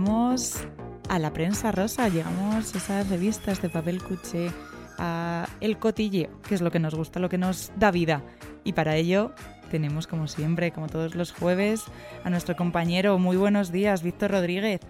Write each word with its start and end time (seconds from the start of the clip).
Llegamos 0.00 0.66
a 1.10 1.18
la 1.18 1.30
prensa 1.34 1.72
rosa, 1.72 2.08
llegamos 2.08 2.74
a 2.74 2.78
esas 2.78 3.10
revistas 3.10 3.60
de 3.60 3.68
papel 3.68 4.02
cuché, 4.02 4.50
a 4.96 5.46
el 5.60 5.78
cotilleo, 5.78 6.30
que 6.48 6.54
es 6.54 6.62
lo 6.62 6.70
que 6.70 6.78
nos 6.78 6.94
gusta, 6.94 7.20
lo 7.20 7.28
que 7.28 7.36
nos 7.36 7.70
da 7.76 7.90
vida. 7.90 8.22
Y 8.64 8.72
para 8.72 8.96
ello 8.96 9.32
tenemos, 9.70 10.06
como 10.06 10.26
siempre, 10.26 10.72
como 10.72 10.88
todos 10.88 11.14
los 11.16 11.32
jueves, 11.32 11.84
a 12.24 12.30
nuestro 12.30 12.56
compañero. 12.56 13.18
Muy 13.18 13.36
buenos 13.36 13.72
días, 13.72 14.02
Víctor 14.02 14.30
Rodríguez. 14.30 14.80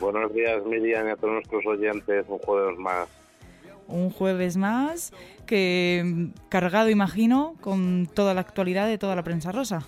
Buenos 0.00 0.34
días, 0.34 0.60
Miriam, 0.66 1.06
y 1.06 1.10
a 1.10 1.16
todos 1.16 1.34
nuestros 1.34 1.64
oyentes. 1.64 2.26
Un 2.28 2.38
jueves 2.38 2.76
más. 2.76 3.08
Un 3.86 4.10
jueves 4.10 4.56
más 4.56 5.12
que 5.46 6.02
mm, 6.04 6.48
cargado, 6.48 6.90
imagino, 6.90 7.54
con 7.60 8.08
toda 8.12 8.34
la 8.34 8.40
actualidad 8.40 8.88
de 8.88 8.98
toda 8.98 9.14
la 9.14 9.22
prensa 9.22 9.52
rosa. 9.52 9.86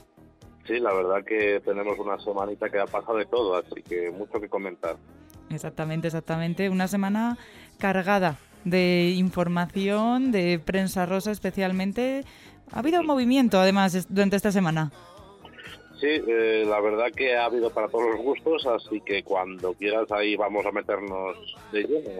Sí, 0.68 0.78
la 0.80 0.92
verdad 0.92 1.24
que 1.24 1.62
tenemos 1.64 1.98
una 1.98 2.18
semanita 2.18 2.68
que 2.68 2.78
ha 2.78 2.84
pasado 2.84 3.16
de 3.16 3.24
todo, 3.24 3.56
así 3.56 3.82
que 3.82 4.10
mucho 4.10 4.38
que 4.38 4.50
comentar. 4.50 4.96
Exactamente, 5.48 6.08
exactamente. 6.08 6.68
Una 6.68 6.88
semana 6.88 7.38
cargada 7.78 8.36
de 8.64 9.14
información, 9.16 10.30
de 10.30 10.60
prensa 10.62 11.06
rosa 11.06 11.30
especialmente. 11.30 12.22
Ha 12.70 12.80
habido 12.80 13.00
un 13.00 13.06
movimiento, 13.06 13.58
además, 13.58 14.06
durante 14.10 14.36
esta 14.36 14.52
semana. 14.52 14.92
Sí, 15.98 16.06
eh, 16.06 16.66
la 16.68 16.80
verdad 16.80 17.06
que 17.16 17.34
ha 17.34 17.46
habido 17.46 17.70
para 17.70 17.88
todos 17.88 18.10
los 18.10 18.20
gustos, 18.20 18.66
así 18.66 19.00
que 19.00 19.22
cuando 19.22 19.72
quieras 19.72 20.12
ahí 20.12 20.36
vamos 20.36 20.66
a 20.66 20.70
meternos 20.70 21.56
de 21.72 21.82
lleno. 21.82 22.10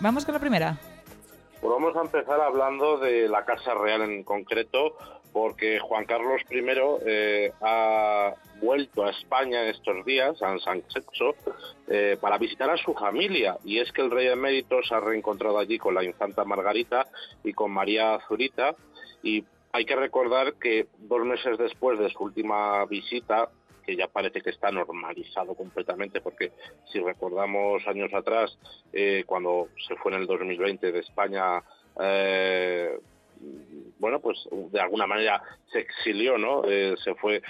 Vamos 0.00 0.24
con 0.24 0.34
la 0.34 0.40
primera. 0.40 0.89
Pues 1.60 1.70
vamos 1.74 1.94
a 1.94 2.00
empezar 2.00 2.40
hablando 2.40 2.96
de 2.96 3.28
la 3.28 3.44
Casa 3.44 3.74
Real 3.74 4.00
en 4.00 4.24
concreto, 4.24 4.96
porque 5.30 5.78
Juan 5.78 6.06
Carlos 6.06 6.40
I 6.50 6.64
eh, 7.06 7.52
ha 7.60 8.32
vuelto 8.62 9.04
a 9.04 9.10
España 9.10 9.68
estos 9.68 10.04
días, 10.06 10.42
a 10.42 10.58
San 10.58 10.82
Sexo, 10.88 11.34
eh, 11.86 12.16
para 12.18 12.38
visitar 12.38 12.70
a 12.70 12.78
su 12.78 12.94
familia. 12.94 13.58
Y 13.62 13.78
es 13.78 13.92
que 13.92 14.00
el 14.00 14.10
rey 14.10 14.28
emérito 14.28 14.82
se 14.82 14.94
ha 14.94 15.00
reencontrado 15.00 15.58
allí 15.58 15.78
con 15.78 15.94
la 15.94 16.02
infanta 16.02 16.44
Margarita 16.44 17.06
y 17.44 17.52
con 17.52 17.72
María 17.72 18.18
Zurita. 18.26 18.74
Y 19.22 19.44
hay 19.72 19.84
que 19.84 19.96
recordar 19.96 20.54
que 20.54 20.86
dos 20.96 21.26
meses 21.26 21.58
después 21.58 21.98
de 21.98 22.08
su 22.08 22.24
última 22.24 22.86
visita, 22.86 23.50
que 23.90 23.96
ya 23.96 24.06
parece 24.06 24.40
que 24.40 24.50
está 24.50 24.70
normalizado 24.70 25.56
completamente, 25.56 26.20
porque 26.20 26.52
si 26.92 27.00
recordamos 27.00 27.84
años 27.88 28.14
atrás, 28.14 28.56
eh, 28.92 29.24
cuando 29.26 29.66
se 29.88 29.96
fue 29.96 30.12
en 30.12 30.20
el 30.20 30.26
2020 30.28 30.92
de 30.92 31.00
España, 31.00 31.60
eh, 32.00 32.96
bueno, 33.98 34.20
pues 34.20 34.48
de 34.70 34.80
alguna 34.80 35.08
manera 35.08 35.42
se 35.72 35.80
exilió, 35.80 36.38
¿no? 36.38 36.62
Eh, 36.66 36.94
se 37.02 37.14
fue 37.16 37.42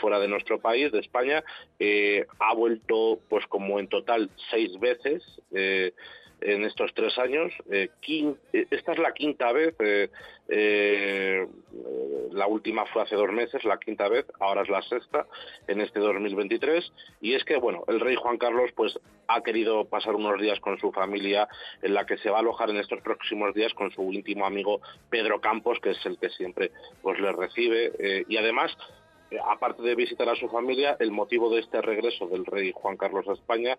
fuera 0.00 0.18
de 0.18 0.26
nuestro 0.26 0.58
país, 0.58 0.90
de 0.90 0.98
España, 0.98 1.44
ha 2.40 2.54
vuelto, 2.54 3.20
pues 3.28 3.46
como 3.46 3.78
en 3.78 3.86
total 3.86 4.28
seis 4.50 4.76
veces 4.80 5.22
en 6.40 6.64
estos 6.64 6.92
tres 6.94 7.18
años. 7.18 7.52
Eh, 7.70 7.88
eh, 8.08 8.66
esta 8.70 8.92
es 8.92 8.98
la 8.98 9.12
quinta 9.12 9.52
vez, 9.52 9.74
eh, 10.48 11.46
la 12.32 12.46
última 12.46 12.86
fue 12.86 13.02
hace 13.02 13.14
dos 13.14 13.30
meses, 13.32 13.64
la 13.64 13.78
quinta 13.78 14.08
vez, 14.08 14.26
ahora 14.40 14.62
es 14.62 14.68
la 14.68 14.82
sexta 14.82 15.26
en 15.68 15.80
este 15.80 16.00
2023. 16.00 16.92
Y 17.20 17.34
es 17.34 17.44
que, 17.44 17.56
bueno, 17.56 17.84
el 17.88 18.00
rey 18.00 18.16
Juan 18.16 18.38
Carlos 18.38 18.70
pues 18.74 18.98
ha 19.28 19.42
querido 19.42 19.84
pasar 19.84 20.14
unos 20.14 20.40
días 20.40 20.58
con 20.60 20.78
su 20.78 20.92
familia 20.92 21.48
en 21.82 21.94
la 21.94 22.06
que 22.06 22.18
se 22.18 22.30
va 22.30 22.38
a 22.38 22.40
alojar 22.40 22.70
en 22.70 22.78
estos 22.78 23.00
próximos 23.00 23.54
días 23.54 23.72
con 23.74 23.90
su 23.92 24.12
íntimo 24.12 24.46
amigo 24.46 24.80
Pedro 25.08 25.40
Campos, 25.40 25.78
que 25.80 25.90
es 25.90 26.06
el 26.06 26.18
que 26.18 26.30
siempre 26.30 26.72
pues 27.02 27.18
le 27.20 27.32
recibe. 27.32 28.24
y 28.28 28.36
además 28.36 28.76
aparte 29.38 29.82
de 29.82 29.94
visitar 29.94 30.28
a 30.28 30.34
su 30.34 30.48
familia, 30.48 30.96
el 30.98 31.10
motivo 31.10 31.50
de 31.54 31.60
este 31.60 31.80
regreso 31.80 32.26
del 32.26 32.44
rey 32.44 32.72
Juan 32.74 32.96
Carlos 32.96 33.28
a 33.28 33.32
España, 33.32 33.78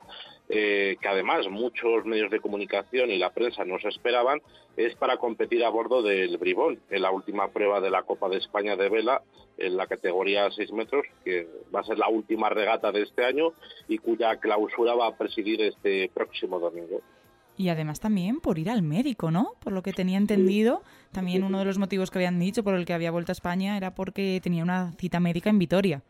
eh, 0.50 0.98
que 1.02 1.08
además 1.08 1.48
muchos 1.50 2.06
medios 2.06 2.32
de 2.32 2.40
comunicación 2.40 3.12
y 3.12 3.18
la 3.18 3.32
prensa 3.32 3.66
no 3.66 3.80
se 3.80 3.90
esperaban, 3.90 4.42
es 4.78 4.96
para 4.96 5.18
competir 5.18 5.64
a 5.66 5.70
bordo 5.70 6.02
del 6.02 6.38
Bribón, 6.38 6.80
en 6.90 7.02
la 7.02 7.12
última 7.12 7.50
prueba 7.50 7.82
de 7.82 7.90
la 7.90 8.04
Copa 8.04 8.30
de 8.30 8.38
España 8.38 8.76
de 8.76 8.90
vela, 8.90 9.22
en 9.58 9.76
la 9.76 9.88
categoría 9.88 10.50
6 10.50 10.72
metros, 10.72 11.06
que 11.24 11.48
va 11.74 11.82
a 11.82 11.84
ser 11.84 11.98
la 11.98 12.08
última 12.08 12.50
regata 12.50 12.92
de 12.92 13.04
este 13.04 13.26
año 13.26 13.54
y 13.88 13.98
cuya 13.98 14.38
clausura 14.38 14.96
va 14.96 15.08
a 15.08 15.18
presidir 15.18 15.62
este 15.62 16.10
próximo 16.14 16.60
domingo. 16.60 17.02
Y 17.62 17.70
además 17.70 18.00
también 18.00 18.40
por 18.40 18.58
ir 18.58 18.72
al 18.72 18.82
médico, 18.82 19.30
¿no? 19.30 19.54
Por 19.60 19.72
lo 19.72 19.84
que 19.84 19.94
tenía 19.94 20.18
entendido, 20.18 20.82
también 21.12 21.44
uno 21.44 21.60
de 21.60 21.66
los 21.66 21.78
motivos 21.78 22.10
que 22.10 22.18
habían 22.18 22.40
dicho 22.40 22.64
por 22.64 22.74
el 22.74 22.86
que 22.86 22.94
había 22.94 23.12
vuelto 23.12 23.32
a 23.32 23.34
España 23.34 23.78
era 23.78 23.94
porque 23.94 24.40
tenía 24.42 24.64
una 24.64 24.94
cita 24.98 25.20
médica 25.20 25.52
en 25.52 25.60
Vitoria. 25.60 26.02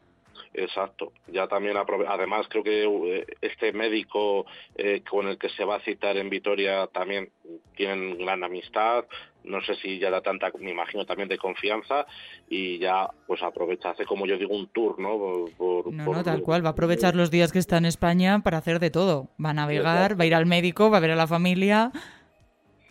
Exacto. 0.53 1.13
Ya 1.28 1.47
también, 1.47 1.78
además, 1.78 2.47
creo 2.50 2.63
que 2.63 2.84
eh, 2.84 3.25
este 3.41 3.72
médico 3.72 4.45
eh, 4.75 5.01
con 5.09 5.28
el 5.28 5.38
que 5.38 5.50
se 5.50 5.63
va 5.63 5.78
a 5.78 5.81
citar 5.81 6.17
en 6.17 6.29
Vitoria 6.29 6.88
también 6.88 7.29
tienen 7.75 8.17
gran 8.17 8.44
amistad. 8.44 9.06
No 9.44 9.62
sé 9.62 9.75
si 9.75 9.97
ya 9.97 10.12
da 10.12 10.22
tanta, 10.22 10.51
me 10.59 10.72
imagino 10.72 11.06
también 11.06 11.29
de 11.29 11.38
confianza 11.38 12.06
y 12.50 12.78
ya 12.79 13.09
pues 13.25 13.41
aprovecha, 13.41 13.91
hace 13.91 14.06
como 14.06 14.28
yo 14.28 14.38
digo 14.38 14.56
un 14.56 14.67
tour, 14.67 15.00
¿no? 15.00 15.47
no, 15.57 16.13
no, 16.13 16.23
tal 16.23 16.41
cual. 16.41 16.63
Va 16.63 16.69
a 16.69 16.73
aprovechar 16.73 17.16
los 17.16 17.31
días 17.31 17.51
que 17.51 17.59
está 17.59 17.78
en 17.78 17.85
España 17.85 18.41
para 18.44 18.57
hacer 18.57 18.79
de 18.79 18.91
todo. 18.91 19.29
Va 19.44 19.51
a 19.51 19.53
navegar, 19.53 20.19
va 20.19 20.25
a 20.25 20.28
ir 20.28 20.35
al 20.35 20.45
médico, 20.45 20.91
va 20.91 20.97
a 20.97 21.01
ver 21.01 21.12
a 21.12 21.16
la 21.16 21.28
familia. 21.28 21.91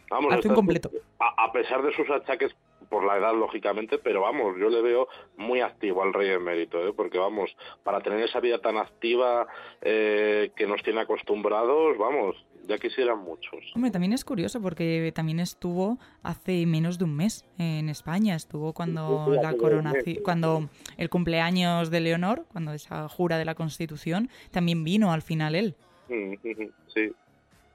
Vamos, 0.08 0.32
hace 0.32 0.48
un 0.48 0.54
completo. 0.54 0.90
a 1.20 1.52
pesar 1.52 1.82
de 1.82 1.94
sus 1.94 2.08
achaques 2.10 2.52
por 2.90 3.04
la 3.04 3.16
edad, 3.16 3.32
lógicamente, 3.34 3.96
pero 3.98 4.20
vamos, 4.20 4.56
yo 4.58 4.68
le 4.68 4.82
veo 4.82 5.08
muy 5.36 5.60
activo 5.60 6.02
al 6.02 6.12
rey 6.12 6.30
emérito, 6.30 6.86
¿eh? 6.86 6.92
porque 6.94 7.18
vamos, 7.18 7.56
para 7.84 8.00
tener 8.00 8.20
esa 8.20 8.40
vida 8.40 8.58
tan 8.58 8.76
activa 8.76 9.46
eh, 9.80 10.50
que 10.56 10.66
nos 10.66 10.82
tiene 10.82 11.00
acostumbrados, 11.00 11.96
vamos, 11.96 12.36
ya 12.66 12.78
quisieran 12.78 13.20
muchos. 13.20 13.60
Hombre, 13.74 13.90
también 13.90 14.12
es 14.12 14.24
curioso 14.24 14.60
porque 14.60 15.12
también 15.14 15.40
estuvo 15.40 15.98
hace 16.22 16.66
menos 16.66 16.98
de 16.98 17.04
un 17.04 17.16
mes 17.16 17.46
en 17.58 17.88
España, 17.88 18.34
estuvo 18.34 18.72
cuando 18.72 19.26
la 19.40 19.54
coronación, 19.54 20.18
cuando 20.22 20.68
el 20.98 21.08
cumpleaños 21.08 21.90
de 21.90 22.00
Leonor, 22.00 22.44
cuando 22.52 22.72
esa 22.72 23.08
jura 23.08 23.38
de 23.38 23.44
la 23.44 23.54
Constitución, 23.54 24.28
también 24.50 24.84
vino 24.84 25.12
al 25.12 25.22
final 25.22 25.54
él. 25.54 25.74
Sí, 26.08 27.12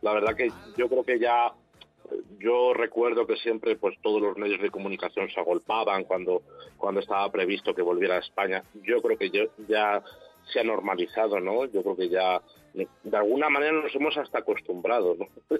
la 0.01 0.13
verdad 0.13 0.35
que 0.35 0.51
yo 0.77 0.89
creo 0.89 1.03
que 1.03 1.19
ya 1.19 1.53
yo 2.39 2.73
recuerdo 2.73 3.25
que 3.25 3.37
siempre 3.37 3.75
pues 3.75 3.95
todos 4.01 4.21
los 4.21 4.37
medios 4.37 4.61
de 4.61 4.71
comunicación 4.71 5.29
se 5.29 5.39
agolpaban 5.39 6.03
cuando, 6.03 6.41
cuando 6.77 6.99
estaba 6.99 7.31
previsto 7.31 7.73
que 7.73 7.81
volviera 7.81 8.15
a 8.15 8.19
España. 8.19 8.63
Yo 8.83 9.01
creo 9.01 9.17
que 9.17 9.29
ya 9.67 10.03
se 10.51 10.59
ha 10.59 10.63
normalizado, 10.63 11.39
¿no? 11.39 11.65
Yo 11.65 11.81
creo 11.81 11.95
que 11.95 12.09
ya 12.09 12.41
de 12.75 13.17
alguna 13.17 13.49
manera 13.49 13.71
nos 13.71 13.95
hemos 13.95 14.17
hasta 14.17 14.39
acostumbrado, 14.39 15.15
¿no? 15.15 15.27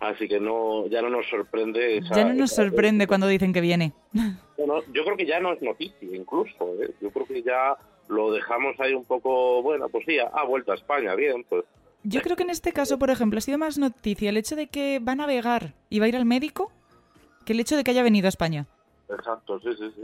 Así 0.00 0.28
que 0.28 0.38
no 0.38 0.86
ya 0.88 1.00
no 1.02 1.10
nos 1.10 1.26
sorprende. 1.28 2.00
ya 2.14 2.24
no 2.24 2.34
nos 2.34 2.50
sorprende 2.50 3.06
cuando 3.06 3.26
dicen 3.26 3.52
que 3.52 3.60
viene. 3.60 3.92
Bueno, 4.58 4.82
yo 4.92 5.04
creo 5.04 5.16
que 5.16 5.24
ya 5.24 5.38
no 5.38 5.52
es 5.52 5.62
noticia, 5.62 6.16
incluso. 6.16 6.74
¿eh? 6.82 6.90
Yo 7.00 7.12
creo 7.12 7.26
que 7.26 7.44
ya 7.44 7.76
lo 8.08 8.32
dejamos 8.32 8.74
ahí 8.80 8.92
un 8.92 9.04
poco, 9.04 9.62
bueno, 9.62 9.88
pues 9.88 10.04
sí, 10.04 10.18
ha 10.18 10.42
vuelto 10.42 10.72
a 10.72 10.74
España, 10.74 11.14
bien, 11.14 11.44
pues 11.48 11.64
yo 12.08 12.22
creo 12.22 12.36
que 12.36 12.42
en 12.42 12.50
este 12.50 12.72
caso, 12.72 12.98
por 12.98 13.10
ejemplo, 13.10 13.38
ha 13.38 13.42
sido 13.42 13.58
más 13.58 13.76
noticia 13.76 14.30
el 14.30 14.38
hecho 14.38 14.56
de 14.56 14.68
que 14.68 14.98
va 14.98 15.12
a 15.12 15.16
navegar 15.16 15.74
y 15.90 15.98
va 15.98 16.06
a 16.06 16.08
ir 16.08 16.16
al 16.16 16.24
médico 16.24 16.72
que 17.44 17.52
el 17.52 17.60
hecho 17.60 17.76
de 17.76 17.84
que 17.84 17.90
haya 17.90 18.02
venido 18.02 18.26
a 18.26 18.30
España. 18.30 18.66
Exacto, 19.10 19.60
sí, 19.60 19.68
sí, 19.78 19.92
sí. 19.94 20.02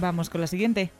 Vamos 0.00 0.30
con 0.30 0.40
la 0.40 0.46
siguiente. 0.46 0.90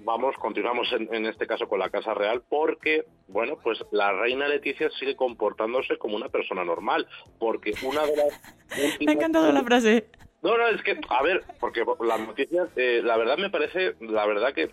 vamos, 0.00 0.36
continuamos 0.36 0.88
en, 0.92 1.26
este 1.26 1.46
caso 1.46 1.68
con 1.68 1.80
la 1.80 1.90
Casa 1.90 2.14
Real 2.14 2.42
porque, 2.48 3.04
bueno, 3.26 3.58
pues 3.62 3.78
la 3.90 4.12
reina 4.12 4.48
Leticia 4.48 4.90
sigue 4.98 5.16
comportándose 5.16 5.98
como 5.98 6.16
una 6.16 6.28
persona 6.28 6.64
normal, 6.64 7.06
porque 7.38 7.74
una 7.82 8.06
de 8.06 8.16
las... 8.16 8.28
Me 9.00 9.10
ha 9.10 9.14
encantado 9.14 9.52
la 9.52 9.62
frase. 9.64 10.08
No, 10.42 10.56
no, 10.56 10.68
es 10.68 10.82
que, 10.82 11.00
a 11.08 11.22
ver, 11.22 11.42
porque 11.58 11.84
las 12.00 12.20
noticias, 12.20 12.68
eh, 12.76 13.00
la 13.02 13.16
verdad 13.16 13.38
me 13.38 13.50
parece, 13.50 13.96
la 14.00 14.24
verdad 14.26 14.54
que 14.54 14.70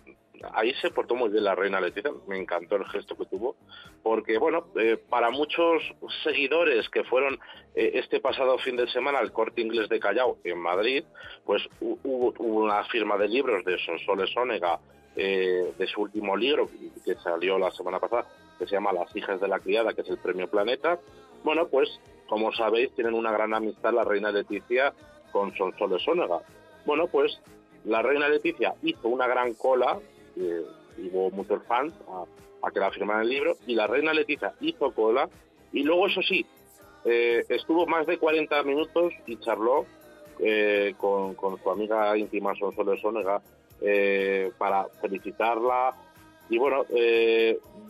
ahí 0.52 0.72
se 0.74 0.90
portó 0.90 1.14
muy 1.14 1.30
bien 1.30 1.44
la 1.44 1.54
reina 1.54 1.80
Leticia, 1.80 2.12
me 2.26 2.38
encantó 2.38 2.76
el 2.76 2.84
gesto 2.86 3.16
que 3.16 3.26
tuvo, 3.26 3.56
porque 4.02 4.38
bueno, 4.38 4.66
eh, 4.78 4.96
para 5.08 5.30
muchos 5.30 5.82
seguidores 6.22 6.88
que 6.90 7.04
fueron 7.04 7.38
eh, 7.74 7.92
este 7.94 8.20
pasado 8.20 8.58
fin 8.58 8.76
de 8.76 8.88
semana 8.88 9.18
al 9.18 9.32
corte 9.32 9.60
inglés 9.60 9.88
de 9.88 10.00
Callao 10.00 10.38
en 10.44 10.58
Madrid, 10.58 11.04
pues 11.44 11.62
hubo, 11.80 12.32
una 12.38 12.84
firma 12.84 13.16
de 13.16 13.28
libros 13.28 13.64
de 13.64 13.78
Sonsoles 13.78 14.36
Ónega, 14.36 14.78
eh, 15.18 15.72
de 15.78 15.86
su 15.86 16.02
último 16.02 16.36
libro 16.36 16.68
que 17.04 17.14
salió 17.16 17.58
la 17.58 17.70
semana 17.70 17.98
pasada, 17.98 18.26
que 18.58 18.66
se 18.66 18.72
llama 18.72 18.92
Las 18.92 19.14
hijas 19.16 19.40
de 19.40 19.48
la 19.48 19.60
criada, 19.60 19.94
que 19.94 20.02
es 20.02 20.10
el 20.10 20.18
premio 20.18 20.48
Planeta. 20.48 20.98
Bueno, 21.42 21.68
pues 21.68 21.88
como 22.28 22.52
sabéis, 22.52 22.92
tienen 22.94 23.14
una 23.14 23.30
gran 23.30 23.54
amistad 23.54 23.94
la 23.94 24.04
reina 24.04 24.30
Leticia 24.30 24.92
con 25.36 25.54
Sonsoles 25.54 26.08
Ónega. 26.08 26.40
Bueno, 26.86 27.08
pues 27.08 27.38
la 27.84 28.00
reina 28.00 28.26
Leticia 28.26 28.74
hizo 28.82 29.08
una 29.08 29.26
gran 29.26 29.52
cola 29.52 29.98
y 30.34 31.08
hubo 31.08 31.30
muchos 31.30 31.62
fans 31.64 31.92
a, 32.08 32.70
que 32.70 32.80
la 32.80 32.90
firmaran 32.90 33.22
el 33.22 33.28
libro, 33.28 33.56
y 33.66 33.74
la 33.74 33.86
reina 33.86 34.14
Leticia 34.14 34.54
hizo 34.60 34.92
cola, 34.92 35.28
y 35.72 35.82
luego, 35.82 36.06
eso 36.06 36.22
sí, 36.22 36.46
eh, 37.04 37.44
estuvo 37.50 37.86
más 37.86 38.06
de 38.06 38.16
40 38.16 38.62
minutos 38.62 39.12
y 39.26 39.36
charló 39.36 39.84
eh, 40.40 40.94
con, 40.96 41.36
su 41.36 41.70
amiga 41.70 42.16
íntima 42.16 42.54
Sonsoles 42.56 43.00
Sónega 43.00 43.42
eh, 43.82 44.50
para 44.56 44.86
felicitarla. 45.02 45.94
Y 46.48 46.58
bueno, 46.58 46.84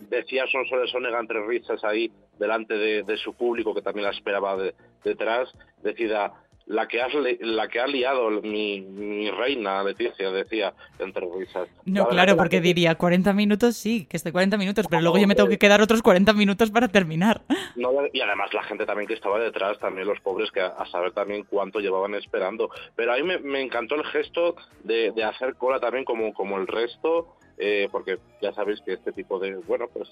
decía 0.08 0.46
Sonsoles 0.50 0.90
Sónega 0.90 1.20
entre 1.20 1.46
risas 1.46 1.84
ahí 1.84 2.10
delante 2.38 2.75
de, 2.75 3.16
su 3.19 3.34
público 3.34 3.72
que 3.72 3.82
también 3.82 4.04
la 4.04 4.10
esperaba 4.10 4.56
detrás, 5.04 5.52
decía, 5.82 6.32
la 6.67 6.89
que, 6.89 7.01
has 7.01 7.13
la 7.41 7.69
que 7.69 7.81
ha 7.81 7.87
liado 7.87 8.31
mi, 8.43 9.31
reina 9.31 9.83
Leticia, 9.83 10.31
decía 10.31 10.75
entre 10.99 11.27
risas. 11.39 11.69
No, 11.85 12.09
claro, 12.09 12.37
porque 12.37 12.61
diría 12.61 12.97
40 12.97 13.33
minutos, 13.33 13.77
sí, 13.77 14.07
que 14.07 14.17
esté 14.17 14.33
40 14.33 14.57
minutos, 14.57 14.87
pero 14.91 15.03
luego 15.03 15.19
yo 15.19 15.27
me 15.27 15.35
tengo 15.35 15.49
que 15.49 15.59
quedar 15.59 15.81
otros 15.81 16.03
40 16.03 16.33
minutos 16.33 16.71
para 16.71 16.89
terminar. 16.89 17.43
y 18.13 18.21
además 18.21 18.53
la 18.53 18.65
gente 18.65 18.85
también 18.85 19.07
que 19.07 19.15
estaba 19.15 19.39
detrás, 19.39 19.79
también 19.79 20.07
los 20.09 20.21
pobres, 20.21 20.51
que 20.51 20.61
a, 20.61 20.85
saber 20.91 21.13
también 21.13 21.45
cuánto 21.49 21.79
llevaban 21.79 22.15
esperando. 22.15 22.71
Pero 22.97 23.13
a 23.13 23.17
mí 23.17 23.23
me, 23.23 23.61
encantó 23.61 23.95
el 23.95 24.05
gesto 24.05 24.57
de, 24.83 25.13
hacer 25.25 25.55
cola 25.55 25.79
también 25.79 26.05
como, 26.05 26.33
como 26.35 26.59
el 26.59 26.67
resto. 26.67 27.37
Eh, 27.58 27.88
porque 27.91 28.19
ya 28.43 28.53
sabéis 28.53 28.81
que 28.82 28.93
este 28.94 29.12
tipo 29.12 29.38
de, 29.38 29.56
bueno, 29.56 29.87
pues 29.93 30.11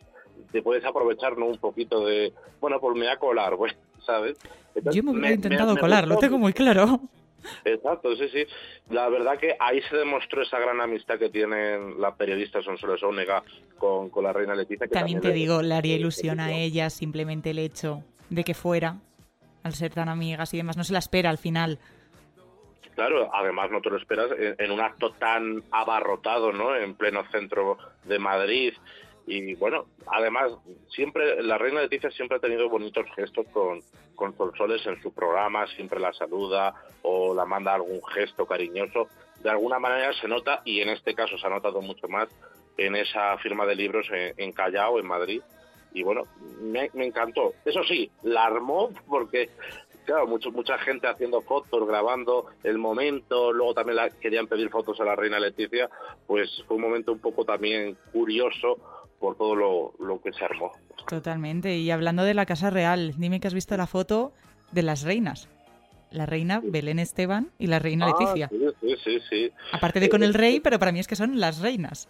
te 0.51 0.63
puedes 0.63 0.85
aprovechar 0.85 1.37
¿no? 1.37 1.47
un 1.47 1.59
poquito 1.59 2.05
de, 2.05 2.33
bueno, 2.61 2.81
pues 2.81 2.95
me 2.95 3.05
voy 3.05 3.15
a 3.15 3.19
colar, 3.19 3.57
pues, 3.57 3.75
¿sabes? 4.07 4.39
Yo 4.93 5.03
me 5.03 5.13
hubiera 5.13 5.33
intentado 5.33 5.77
colar, 5.77 6.09
lo 6.09 6.17
tengo 6.19 6.39
muy 6.39 6.53
claro. 6.53 7.01
Exacto, 7.65 8.17
sí, 8.17 8.29
sí. 8.33 8.47
La 8.91 9.09
verdad 9.09 9.39
que 9.39 9.55
ahí 9.61 9.81
se 9.91 9.97
demostró 9.97 10.43
esa 10.43 10.59
gran 10.59 10.81
amistad 10.81 11.19
que 11.19 11.29
tienen 11.29 12.01
la 12.01 12.15
periodista 12.15 12.63
Sonsoles 12.63 13.03
Ónega 13.03 13.43
con, 13.79 14.09
con 14.09 14.25
la 14.25 14.33
reina 14.33 14.55
Leticia. 14.55 14.89
también, 14.89 15.21
te 15.21 15.33
digo, 15.33 15.61
le 15.63 15.75
haría 15.75 15.97
ilusión 15.97 16.41
a 16.41 16.53
ella 16.53 16.89
simplemente 16.91 17.51
el 17.51 17.59
hecho 17.59 18.03
de 18.31 18.45
que 18.45 18.55
fuera, 18.55 18.97
al 19.63 19.75
ser 19.75 19.93
tan 19.93 20.09
amigas 20.09 20.55
y 20.55 20.57
demás. 20.57 20.77
No 20.77 20.85
se 20.85 20.93
la 20.93 20.99
espera 20.99 21.31
al 21.31 21.39
final. 21.39 21.79
Claro, 22.95 23.31
además 23.35 23.71
no 23.71 23.81
te 23.81 23.91
lo 23.91 23.97
esperas 23.97 24.29
en, 24.39 24.71
un 24.71 24.81
acto 24.81 25.11
tan 25.13 25.63
abarrotado, 25.73 26.53
¿no? 26.53 26.77
En 26.77 26.95
pleno 26.95 27.25
centro 27.31 27.77
de 28.05 28.19
Madrid. 28.19 28.73
Y 29.27 29.55
bueno, 29.55 29.87
además, 30.07 30.53
siempre, 30.89 31.43
la 31.43 31.59
reina 31.59 31.81
Leticia 31.81 32.11
siempre 32.11 32.37
ha 32.37 32.41
tenido 32.41 32.69
bonitos 32.69 33.07
gestos 33.17 33.47
con, 33.53 33.81
con 34.15 34.37
Solsoles 34.37 34.87
en 34.87 35.01
su 35.03 35.13
programa, 35.13 35.67
siempre 35.69 35.99
la 35.99 36.13
saluda 36.13 36.75
o 37.03 37.35
la 37.35 37.45
manda 37.45 37.75
algún 37.75 38.05
gesto 38.13 38.47
cariñoso. 38.47 39.09
De 39.43 39.51
alguna 39.51 39.79
manera 39.79 40.13
se 40.13 40.29
nota, 40.29 40.63
y 40.65 40.81
en 40.81 40.91
este 40.91 41.15
caso 41.15 41.37
se 41.37 41.47
ha 41.47 41.51
notado 41.51 41.81
mucho 41.81 42.07
más, 42.07 42.29
en 42.77 42.97
esa 42.97 43.37
firma 43.39 43.67
de 43.67 43.75
libros 43.75 44.07
en, 44.11 44.53
Callao, 44.53 44.99
en 44.99 45.07
Madrid. 45.07 45.43
Y 45.93 46.03
bueno, 46.03 46.23
me, 46.61 46.91
me, 46.93 47.07
encantó. 47.07 47.55
Eso 47.65 47.83
sí, 47.85 48.11
la 48.23 48.45
armó 48.45 48.91
porque 49.07 49.51
claro, 50.05 50.27
mucho, 50.27 50.51
mucha 50.51 50.79
gente 50.79 51.07
haciendo 51.07 51.41
fotos, 51.41 51.87
grabando 51.87 52.47
el 52.63 52.79
momento, 52.79 53.53
luego 53.53 53.75
también 53.75 53.97
la, 53.97 54.11
querían 54.11 54.47
pedir 54.47 54.71
fotos 54.71 55.01
a 55.01 55.05
la 55.05 55.17
reina 55.17 55.39
Leticia, 55.39 55.89
pues 56.27 56.63
fue 56.67 56.77
un 56.77 56.83
momento 56.83 57.13
un 57.13 57.19
poco 57.19 57.45
también 57.45 57.97
curioso 58.13 58.79
por 59.19 59.37
todo 59.37 59.55
lo, 59.55 60.21
que 60.23 60.33
se 60.33 60.45
armó. 60.45 60.73
Totalmente, 61.09 61.77
y 61.77 61.91
hablando 61.91 62.25
de 62.25 62.35
la 62.35 62.47
Casa 62.47 62.71
Real, 62.71 63.15
dime 63.17 63.41
que 63.41 63.47
has 63.47 63.55
visto 63.55 63.77
la 63.77 63.87
foto 63.87 64.33
de 64.73 64.83
las 64.83 65.03
reinas. 65.03 65.49
La 66.11 66.27
reina 66.27 66.61
Belén 66.63 66.99
Esteban 66.99 67.51
y 67.59 67.67
la 67.67 67.79
reina 67.79 68.07
ah, 68.07 68.15
Leticia. 68.19 68.49
Sí, 68.81 68.97
sí, 69.03 69.19
sí, 69.29 69.53
Aparte 69.73 69.99
de 69.99 70.09
con 70.09 70.23
el 70.23 70.35
rey, 70.35 70.61
pero 70.61 70.79
para 70.79 70.93
mí 70.93 71.01
es 71.01 71.09
que 71.09 71.17
son 71.17 71.41
las 71.41 71.61
reinas. 71.61 72.09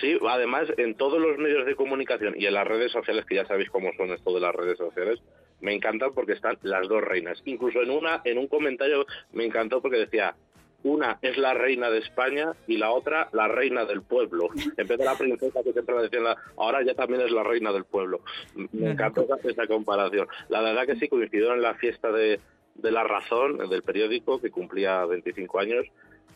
Sí, 0.00 0.18
además 0.28 0.68
en 0.76 0.94
todos 0.94 1.20
los 1.20 1.38
medios 1.38 1.64
de 1.64 1.74
comunicación 1.74 2.34
y 2.36 2.46
en 2.46 2.54
las 2.54 2.66
redes 2.66 2.92
sociales, 2.92 3.24
que 3.24 3.36
ya 3.36 3.46
sabéis 3.46 3.70
cómo 3.70 3.90
son 3.96 4.10
esto 4.10 4.34
de 4.34 4.40
las 4.40 4.54
redes 4.54 4.76
sociales, 4.76 5.20
me 5.60 5.74
encantan 5.74 6.12
porque 6.14 6.32
están 6.32 6.58
las 6.62 6.88
dos 6.88 7.02
reinas. 7.02 7.40
Incluso 7.44 7.82
en 7.82 7.90
una, 7.90 8.20
en 8.24 8.38
un 8.38 8.46
comentario 8.46 9.06
me 9.32 9.44
encantó 9.44 9.80
porque 9.80 9.98
decía 9.98 10.34
una 10.82 11.18
es 11.20 11.36
la 11.36 11.52
reina 11.54 11.90
de 11.90 11.98
España 11.98 12.52
y 12.66 12.76
la 12.76 12.92
otra 12.92 13.28
la 13.32 13.48
reina 13.48 13.84
del 13.84 14.02
pueblo. 14.02 14.48
En 14.76 14.86
vez 14.86 14.98
de 14.98 15.04
la 15.04 15.16
princesa 15.16 15.62
que 15.62 15.72
siempre 15.72 15.94
la 15.94 16.02
decían, 16.02 16.24
ahora 16.56 16.82
ya 16.84 16.94
también 16.94 17.22
es 17.22 17.30
la 17.30 17.42
reina 17.42 17.72
del 17.72 17.84
pueblo. 17.84 18.20
Me 18.72 18.90
encantó 18.90 19.26
esa, 19.42 19.66
comparación. 19.66 20.28
La 20.48 20.60
verdad 20.60 20.86
que 20.86 20.96
sí 20.96 21.08
coincidió 21.08 21.54
en 21.54 21.62
la 21.62 21.74
fiesta 21.74 22.12
de, 22.12 22.40
de 22.74 22.90
La 22.90 23.04
Razón, 23.04 23.58
del 23.68 23.82
periódico, 23.82 24.40
que 24.40 24.50
cumplía 24.50 25.04
25 25.06 25.58
años, 25.58 25.86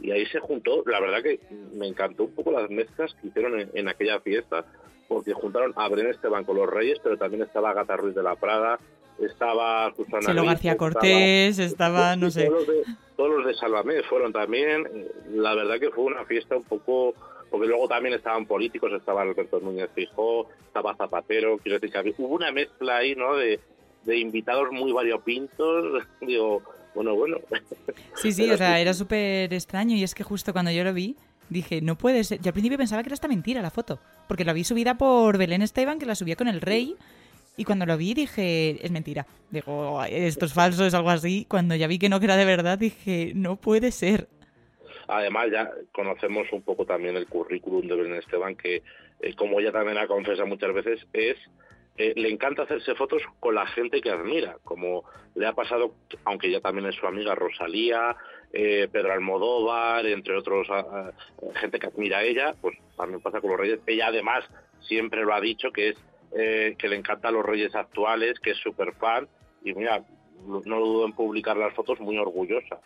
y 0.00 0.10
ahí 0.10 0.26
se 0.26 0.40
juntó, 0.40 0.82
la 0.86 1.00
verdad 1.00 1.22
que 1.22 1.40
me 1.74 1.86
encantó 1.86 2.24
un 2.24 2.34
poco 2.34 2.50
las 2.50 2.70
mezclas 2.70 3.14
que 3.20 3.28
hicieron 3.28 3.70
en, 3.72 3.88
aquella 3.88 4.20
fiesta, 4.20 4.64
porque 5.08 5.32
juntaron 5.32 5.72
a 5.76 5.88
Bren 5.88 6.06
Esteban 6.06 6.44
con 6.44 6.56
los 6.56 6.68
Reyes, 6.68 6.98
pero 7.02 7.16
también 7.18 7.42
estaba 7.42 7.74
Gata 7.74 7.96
Ruiz 7.96 8.14
de 8.14 8.22
la 8.22 8.36
Prada, 8.36 8.78
estaba 9.20 9.92
Susana 9.94 10.20
Chelo 10.20 10.44
García 10.44 10.76
Cortés, 10.76 11.58
estaba, 11.58 12.16
no 12.16 12.30
sé. 12.30 12.50
Todos 13.16 13.36
los, 13.36 13.46
de, 13.46 13.54
Salvamé 13.54 14.02
fueron 14.02 14.32
también. 14.32 14.86
La 15.32 15.54
verdad 15.54 15.78
que 15.78 15.90
fue 15.90 16.04
una 16.04 16.24
fiesta 16.24 16.56
un 16.56 16.64
poco. 16.64 17.14
Porque 17.50 17.66
luego 17.66 17.88
también 17.88 18.14
estaban 18.14 18.46
políticos, 18.46 18.92
estaba 18.92 19.22
Alberto 19.22 19.58
Núñez 19.58 19.90
Fijó, 19.92 20.48
estaba 20.66 20.94
Zapatero. 20.94 21.58
Quiero 21.58 21.80
decir 21.80 22.14
que 22.14 22.22
hubo 22.22 22.36
una 22.36 22.52
mezcla 22.52 22.98
ahí, 22.98 23.16
¿no? 23.16 23.34
De, 23.34 23.58
de 24.04 24.18
invitados 24.18 24.68
muy 24.70 24.92
variopintos. 24.92 26.04
Digo, 26.20 26.62
bueno, 26.94 27.16
bueno. 27.16 27.38
Sí, 28.14 28.32
sí, 28.32 28.48
o 28.50 28.56
sea, 28.56 28.80
era 28.80 28.94
súper 28.94 29.52
extraño. 29.52 29.96
Y 29.96 30.04
es 30.04 30.14
que 30.14 30.22
justo 30.22 30.52
cuando 30.52 30.70
yo 30.70 30.84
lo 30.84 30.94
vi, 30.94 31.16
dije, 31.48 31.80
no 31.80 31.96
puede 31.96 32.24
ser. 32.24 32.40
Yo 32.40 32.50
al 32.50 32.52
principio 32.52 32.78
pensaba 32.78 33.02
que 33.02 33.08
era 33.08 33.14
esta 33.14 33.28
mentira 33.28 33.62
la 33.62 33.70
foto. 33.70 33.98
Porque 34.28 34.44
la 34.44 34.52
vi 34.52 34.64
subida 34.64 34.96
por 34.96 35.36
Belén 35.36 35.62
Esteban, 35.62 35.98
que 35.98 36.06
la 36.06 36.14
subía 36.14 36.36
con 36.36 36.48
el 36.48 36.60
rey. 36.60 36.96
Y 37.56 37.64
cuando 37.64 37.86
lo 37.86 37.96
vi 37.96 38.14
dije, 38.14 38.84
es 38.84 38.90
mentira. 38.90 39.26
Digo, 39.50 40.02
esto 40.04 40.46
es 40.46 40.54
falso, 40.54 40.86
es 40.86 40.94
algo 40.94 41.10
así. 41.10 41.46
Cuando 41.48 41.74
ya 41.74 41.86
vi 41.86 41.98
que 41.98 42.08
no 42.08 42.16
era 42.16 42.36
de 42.36 42.44
verdad, 42.44 42.78
dije, 42.78 43.32
no 43.34 43.56
puede 43.56 43.90
ser. 43.90 44.28
Además, 45.08 45.48
ya 45.50 45.70
conocemos 45.92 46.46
un 46.52 46.62
poco 46.62 46.86
también 46.86 47.16
el 47.16 47.26
currículum 47.26 47.86
de 47.88 47.96
Belén 47.96 48.14
Esteban, 48.14 48.54
que, 48.54 48.82
eh, 49.20 49.34
como 49.34 49.58
ella 49.58 49.72
también 49.72 49.98
ha 49.98 50.06
confesado 50.06 50.46
muchas 50.46 50.72
veces, 50.72 51.06
es 51.12 51.36
eh, 51.96 52.14
le 52.16 52.30
encanta 52.30 52.62
hacerse 52.62 52.94
fotos 52.94 53.20
con 53.40 53.56
la 53.56 53.66
gente 53.66 54.00
que 54.00 54.10
admira, 54.10 54.56
como 54.62 55.04
le 55.34 55.46
ha 55.46 55.52
pasado, 55.52 55.92
aunque 56.24 56.46
ella 56.46 56.60
también 56.60 56.86
es 56.86 56.94
su 56.94 57.06
amiga 57.06 57.34
Rosalía, 57.34 58.16
eh, 58.52 58.88
Pedro 58.90 59.12
Almodóvar, 59.12 60.06
entre 60.06 60.36
otros, 60.36 60.68
gente 61.56 61.78
que 61.80 61.88
admira 61.88 62.18
a 62.18 62.22
ella, 62.22 62.54
pues 62.60 62.78
también 62.96 63.20
pasa 63.20 63.40
con 63.40 63.50
los 63.50 63.58
Reyes. 63.58 63.80
Ella 63.86 64.06
además 64.06 64.44
siempre 64.80 65.24
lo 65.24 65.34
ha 65.34 65.40
dicho 65.40 65.72
que 65.72 65.90
es 65.90 65.96
eh, 66.32 66.76
que 66.78 66.88
le 66.88 66.96
encantan 66.96 67.34
los 67.34 67.44
Reyes 67.44 67.74
actuales, 67.74 68.38
que 68.40 68.50
es 68.50 68.58
súper 68.58 68.92
fan, 68.94 69.28
y 69.64 69.74
mira, 69.74 70.04
no 70.46 70.80
dudo 70.80 71.06
en 71.06 71.12
publicar 71.12 71.56
las 71.56 71.74
fotos 71.74 72.00
muy 72.00 72.18
orgullosa. 72.18 72.78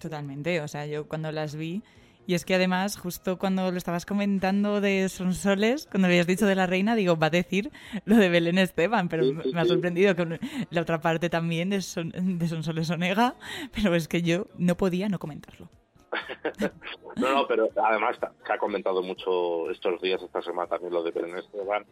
Totalmente, 0.00 0.60
o 0.60 0.68
sea, 0.68 0.86
yo 0.86 1.08
cuando 1.08 1.32
las 1.32 1.56
vi, 1.56 1.82
y 2.26 2.34
es 2.34 2.44
que 2.44 2.54
además, 2.54 2.96
justo 2.96 3.38
cuando 3.38 3.70
lo 3.70 3.76
estabas 3.76 4.06
comentando 4.06 4.80
de 4.80 5.08
Sonsoles, 5.08 5.86
cuando 5.86 6.08
le 6.08 6.14
habías 6.14 6.26
dicho 6.26 6.46
de 6.46 6.54
la 6.54 6.66
reina, 6.66 6.96
digo, 6.96 7.18
va 7.18 7.26
a 7.26 7.30
decir 7.30 7.70
lo 8.06 8.16
de 8.16 8.30
Belén 8.30 8.58
Esteban, 8.58 9.08
pero 9.08 9.24
me 9.24 9.60
ha 9.60 9.64
sorprendido 9.64 10.16
con 10.16 10.38
la 10.70 10.80
otra 10.80 11.00
parte 11.00 11.28
también 11.28 11.70
de, 11.70 11.76
de 11.76 12.48
Sonsoles 12.48 12.90
Onega, 12.90 13.34
pero 13.74 13.94
es 13.94 14.08
que 14.08 14.22
yo 14.22 14.46
no 14.56 14.76
podía 14.76 15.08
no 15.08 15.18
comentarlo. 15.18 15.68
no, 17.16 17.34
no, 17.34 17.46
pero 17.46 17.68
además 17.76 18.18
se 18.46 18.52
ha 18.52 18.58
comentado 18.58 19.02
mucho 19.02 19.70
estos 19.70 20.00
días, 20.00 20.22
esta 20.22 20.40
semana 20.40 20.68
también 20.68 20.92
lo 20.92 21.02
de 21.02 21.10
Belén 21.10 21.36
Esteban, 21.36 21.84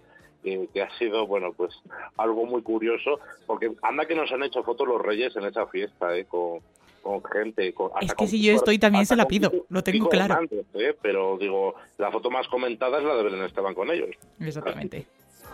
que, 0.42 0.82
ha 0.82 0.98
sido, 0.98 1.26
bueno, 1.26 1.52
pues 1.52 1.72
algo 2.16 2.44
muy 2.46 2.62
curioso, 2.62 3.20
porque 3.46 3.72
anda 3.82 4.06
que 4.06 4.14
nos 4.14 4.30
han 4.32 4.42
hecho 4.42 4.62
fotos 4.62 4.86
los 4.86 5.00
reyes 5.00 5.34
en 5.36 5.44
esa 5.44 5.66
fiesta, 5.66 6.16
¿eh? 6.16 6.24
con, 6.24 6.60
con 7.02 7.22
gente. 7.24 7.72
Con, 7.72 7.90
es 8.00 8.14
que 8.14 8.26
si 8.26 8.42
yo 8.42 8.54
estoy 8.54 8.78
también 8.78 9.06
se 9.06 9.16
la 9.16 9.26
pido, 9.26 9.50
lo 9.68 9.82
tengo 9.82 10.08
claro. 10.08 10.40
¿eh? 10.74 10.96
Pero 11.00 11.36
digo, 11.38 11.74
la 11.98 12.10
foto 12.10 12.30
más 12.30 12.48
comentada 12.48 12.98
es 12.98 13.04
la 13.04 13.14
de 13.14 13.22
Belén 13.22 13.44
Esteban 13.44 13.74
con 13.74 13.90
ellos. 13.90 14.10
Exactamente. 14.40 15.06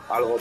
Algo 0.08 0.36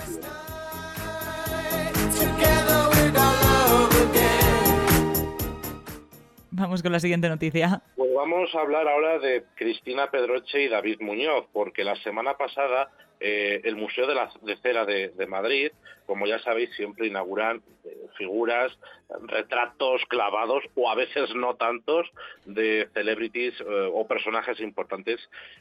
Vamos 6.52 6.82
con 6.82 6.92
la 6.92 7.00
siguiente 7.00 7.30
noticia. 7.30 7.84
Pues 7.96 8.07
vamos 8.18 8.50
a 8.56 8.62
hablar 8.62 8.88
ahora 8.88 9.20
de 9.20 9.44
Cristina 9.54 10.10
Pedroche 10.10 10.64
y 10.64 10.68
David 10.68 11.02
Muñoz, 11.02 11.46
porque 11.54 11.84
la 11.84 11.96
semana 11.98 12.36
pasada 12.36 12.90
eh, 13.20 13.62
el 13.64 13.76
Museo 13.76 14.08
de 14.08 14.16
la 14.16 14.32
de 14.42 14.58
Cera 14.58 14.86
de, 14.86 15.28
Madrid, 15.28 15.72
como 16.08 16.26
ya 16.26 16.40
sabéis, 16.40 16.72
siempre 16.76 17.06
inauguran 17.06 17.62
eh, 17.86 18.08
figuras, 18.18 18.76
retratos 19.22 20.02
clavados 20.08 20.64
o 20.74 20.90
a 20.90 20.96
veces 20.96 21.30
no 21.36 21.58
tantos 21.58 22.08
de 22.46 22.90
celebrities 22.96 23.54
eh, 23.62 23.90
o 23.94 24.08
personajes 24.08 24.60
importantes 24.62 25.20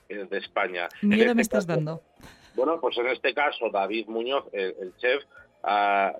de 0.08 0.38
España. 0.38 0.88
Mira, 1.02 1.25
este 1.25 1.34
me 1.34 1.42
estás 1.42 1.66
dando. 1.66 2.00
Bueno, 2.54 2.80
pues 2.80 2.96
en 2.96 3.08
este 3.08 3.34
caso 3.34 3.68
David 3.70 4.06
Muñoz, 4.06 4.46
el 4.54 4.94
chef, 4.96 5.22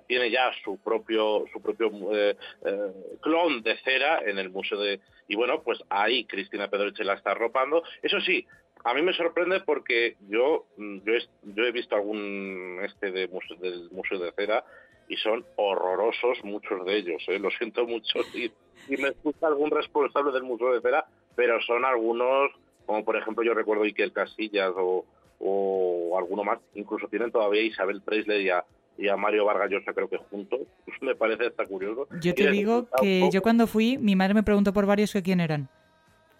tiene 0.07 0.29
ya 0.29 0.51
su 0.63 0.77
propio 0.77 1.45
su 1.53 1.61
propio 1.61 1.89
eh, 2.13 2.35
eh, 2.65 2.91
clon 3.21 3.61
de 3.63 3.77
cera 3.77 4.19
en 4.25 4.37
el 4.39 4.49
museo 4.49 4.79
de 4.79 4.99
y 5.27 5.35
bueno 5.35 5.61
pues 5.63 5.79
ahí 5.89 6.25
Cristina 6.25 6.69
Pedroche 6.69 7.05
la 7.05 7.13
está 7.13 7.31
arropando 7.31 7.83
eso 8.01 8.19
sí 8.19 8.45
a 8.83 8.93
mí 8.93 9.01
me 9.01 9.13
sorprende 9.13 9.61
porque 9.61 10.17
yo 10.27 10.65
mm, 10.75 10.97
yo 11.05 11.13
he, 11.13 11.19
yo 11.43 11.63
he 11.63 11.71
visto 11.71 11.95
algún 11.95 12.79
este 12.83 13.11
de 13.11 13.29
del 13.59 13.89
museo 13.91 14.19
de 14.19 14.33
cera 14.33 14.65
y 15.07 15.15
son 15.15 15.45
horrorosos 15.55 16.43
muchos 16.43 16.85
de 16.85 16.97
ellos 16.97 17.23
¿eh? 17.27 17.39
lo 17.39 17.49
siento 17.51 17.85
mucho 17.85 18.19
y 18.33 18.51
me 18.97 19.09
escucha 19.09 19.47
algún 19.47 19.71
responsable 19.71 20.33
del 20.33 20.43
museo 20.43 20.73
de 20.73 20.81
cera 20.81 21.05
pero 21.35 21.61
son 21.61 21.85
algunos 21.85 22.51
como 22.85 23.05
por 23.05 23.15
ejemplo 23.15 23.45
yo 23.45 23.53
recuerdo 23.53 23.83
Iker 23.83 24.11
Casillas 24.11 24.73
o 24.75 25.05
o 25.39 26.17
alguno 26.17 26.43
más, 26.43 26.59
incluso 26.73 27.07
tienen 27.07 27.31
todavía 27.31 27.61
Isabel 27.61 28.01
Presley 28.01 28.45
y 28.45 28.49
a, 28.49 28.65
y 28.97 29.07
a 29.07 29.17
Mario 29.17 29.45
Vargas 29.45 29.69
Llosa 29.69 29.93
creo 29.93 30.09
que 30.09 30.17
juntos. 30.17 30.61
me 31.01 31.15
parece 31.15 31.47
hasta 31.47 31.65
curioso. 31.65 32.07
Yo 32.21 32.33
te 32.33 32.49
digo 32.49 32.87
que 33.01 33.29
yo 33.31 33.41
cuando 33.41 33.67
fui, 33.67 33.97
mi 33.97 34.15
madre 34.15 34.33
me 34.33 34.43
preguntó 34.43 34.73
por 34.73 34.85
varios 34.85 35.13
que 35.13 35.23
quién 35.23 35.39
eran. 35.39 35.69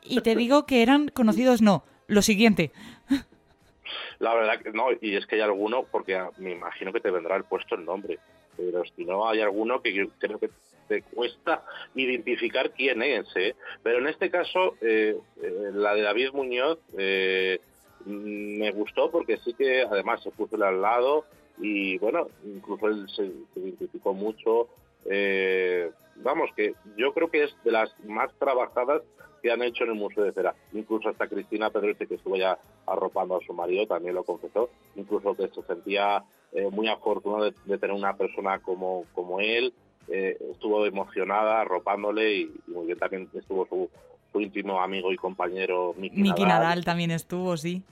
Y 0.04 0.22
te 0.22 0.36
digo 0.36 0.66
que 0.66 0.82
eran 0.82 1.10
conocidos, 1.10 1.62
no. 1.62 1.84
Lo 2.08 2.22
siguiente. 2.22 2.72
La 4.20 4.34
verdad 4.34 4.60
que 4.62 4.72
no, 4.72 4.88
y 5.00 5.16
es 5.16 5.26
que 5.28 5.36
hay 5.36 5.42
alguno, 5.42 5.84
porque 5.92 6.20
me 6.38 6.52
imagino 6.52 6.92
que 6.92 7.00
te 7.00 7.12
vendrá 7.12 7.36
el 7.36 7.44
puesto 7.44 7.76
el 7.76 7.86
nombre, 7.86 8.18
pero 8.56 8.84
si 8.96 9.06
no 9.06 9.30
hay 9.30 9.42
alguno 9.42 9.82
que 9.82 9.94
yo 9.94 10.06
creo 10.18 10.40
que 10.40 10.50
te 10.88 11.02
cuesta 11.04 11.64
identificar 11.96 12.72
quién 12.72 13.04
es, 13.04 13.28
¿eh? 13.36 13.56
Pero 13.84 14.00
en 14.00 14.08
este 14.08 14.30
caso, 14.32 14.76
eh, 14.82 15.18
eh, 15.42 15.72
la 15.74 15.94
de 15.94 16.02
David 16.02 16.32
Muñoz 16.34 16.80
eh, 16.98 17.60
me 18.06 18.72
gustó 18.72 19.12
porque 19.12 19.38
sí 19.38 19.54
que 19.54 19.84
además 19.84 20.24
se 20.24 20.32
puso 20.32 20.56
al 20.64 20.82
lado, 20.82 21.26
y 21.60 21.98
bueno, 21.98 22.28
incluso 22.46 22.88
él 22.88 23.08
se, 23.10 23.32
identificó 23.60 24.14
mucho. 24.14 24.68
Eh, 25.10 25.92
vamos, 26.18 26.50
que 26.56 26.76
yo 26.98 27.14
creo 27.14 27.30
que 27.30 27.46
es 27.46 27.56
de 27.64 27.72
las 27.72 27.94
más 28.06 28.32
trabajadas 28.40 29.02
que 29.42 29.52
han 29.52 29.62
hecho 29.62 29.84
en 29.84 29.92
el 29.92 29.96
Museo 29.96 30.24
de 30.24 30.34
Cera. 30.34 30.56
Incluso 30.74 31.10
hasta 31.10 31.28
Cristina 31.28 31.70
Pedroche, 31.70 32.08
que 32.08 32.16
estuvo 32.16 32.36
ya 32.36 32.58
arropando 32.86 33.38
a 33.38 33.46
su 33.46 33.54
marido, 33.54 33.88
también 33.88 34.16
lo 34.16 34.24
confesó. 34.24 34.70
Incluso 34.96 35.36
que 35.36 35.48
se 35.50 35.62
sentía 35.64 36.24
eh, 36.54 36.70
muy 36.72 36.88
afortunado 36.88 37.52
de, 37.52 37.78
tener 37.78 37.96
una 37.96 38.16
persona 38.16 38.60
como, 38.60 39.06
como 39.14 39.40
él. 39.40 39.74
Eh, 40.10 40.38
estuvo 40.52 40.86
emocionada 40.86 41.62
arropándole 41.62 42.34
y, 42.34 42.52
muy 42.68 42.86
bien 42.86 42.98
también 42.98 43.30
estuvo 43.34 43.68
su, 43.68 43.90
su 44.32 44.40
íntimo 44.40 44.82
amigo 44.82 45.12
y 45.12 45.18
compañero 45.18 45.94
Miki, 45.98 46.22
Miki 46.22 46.46
Nadal 46.46 46.86
también 46.86 47.12
estuvo, 47.12 47.58
sí. 47.58 47.84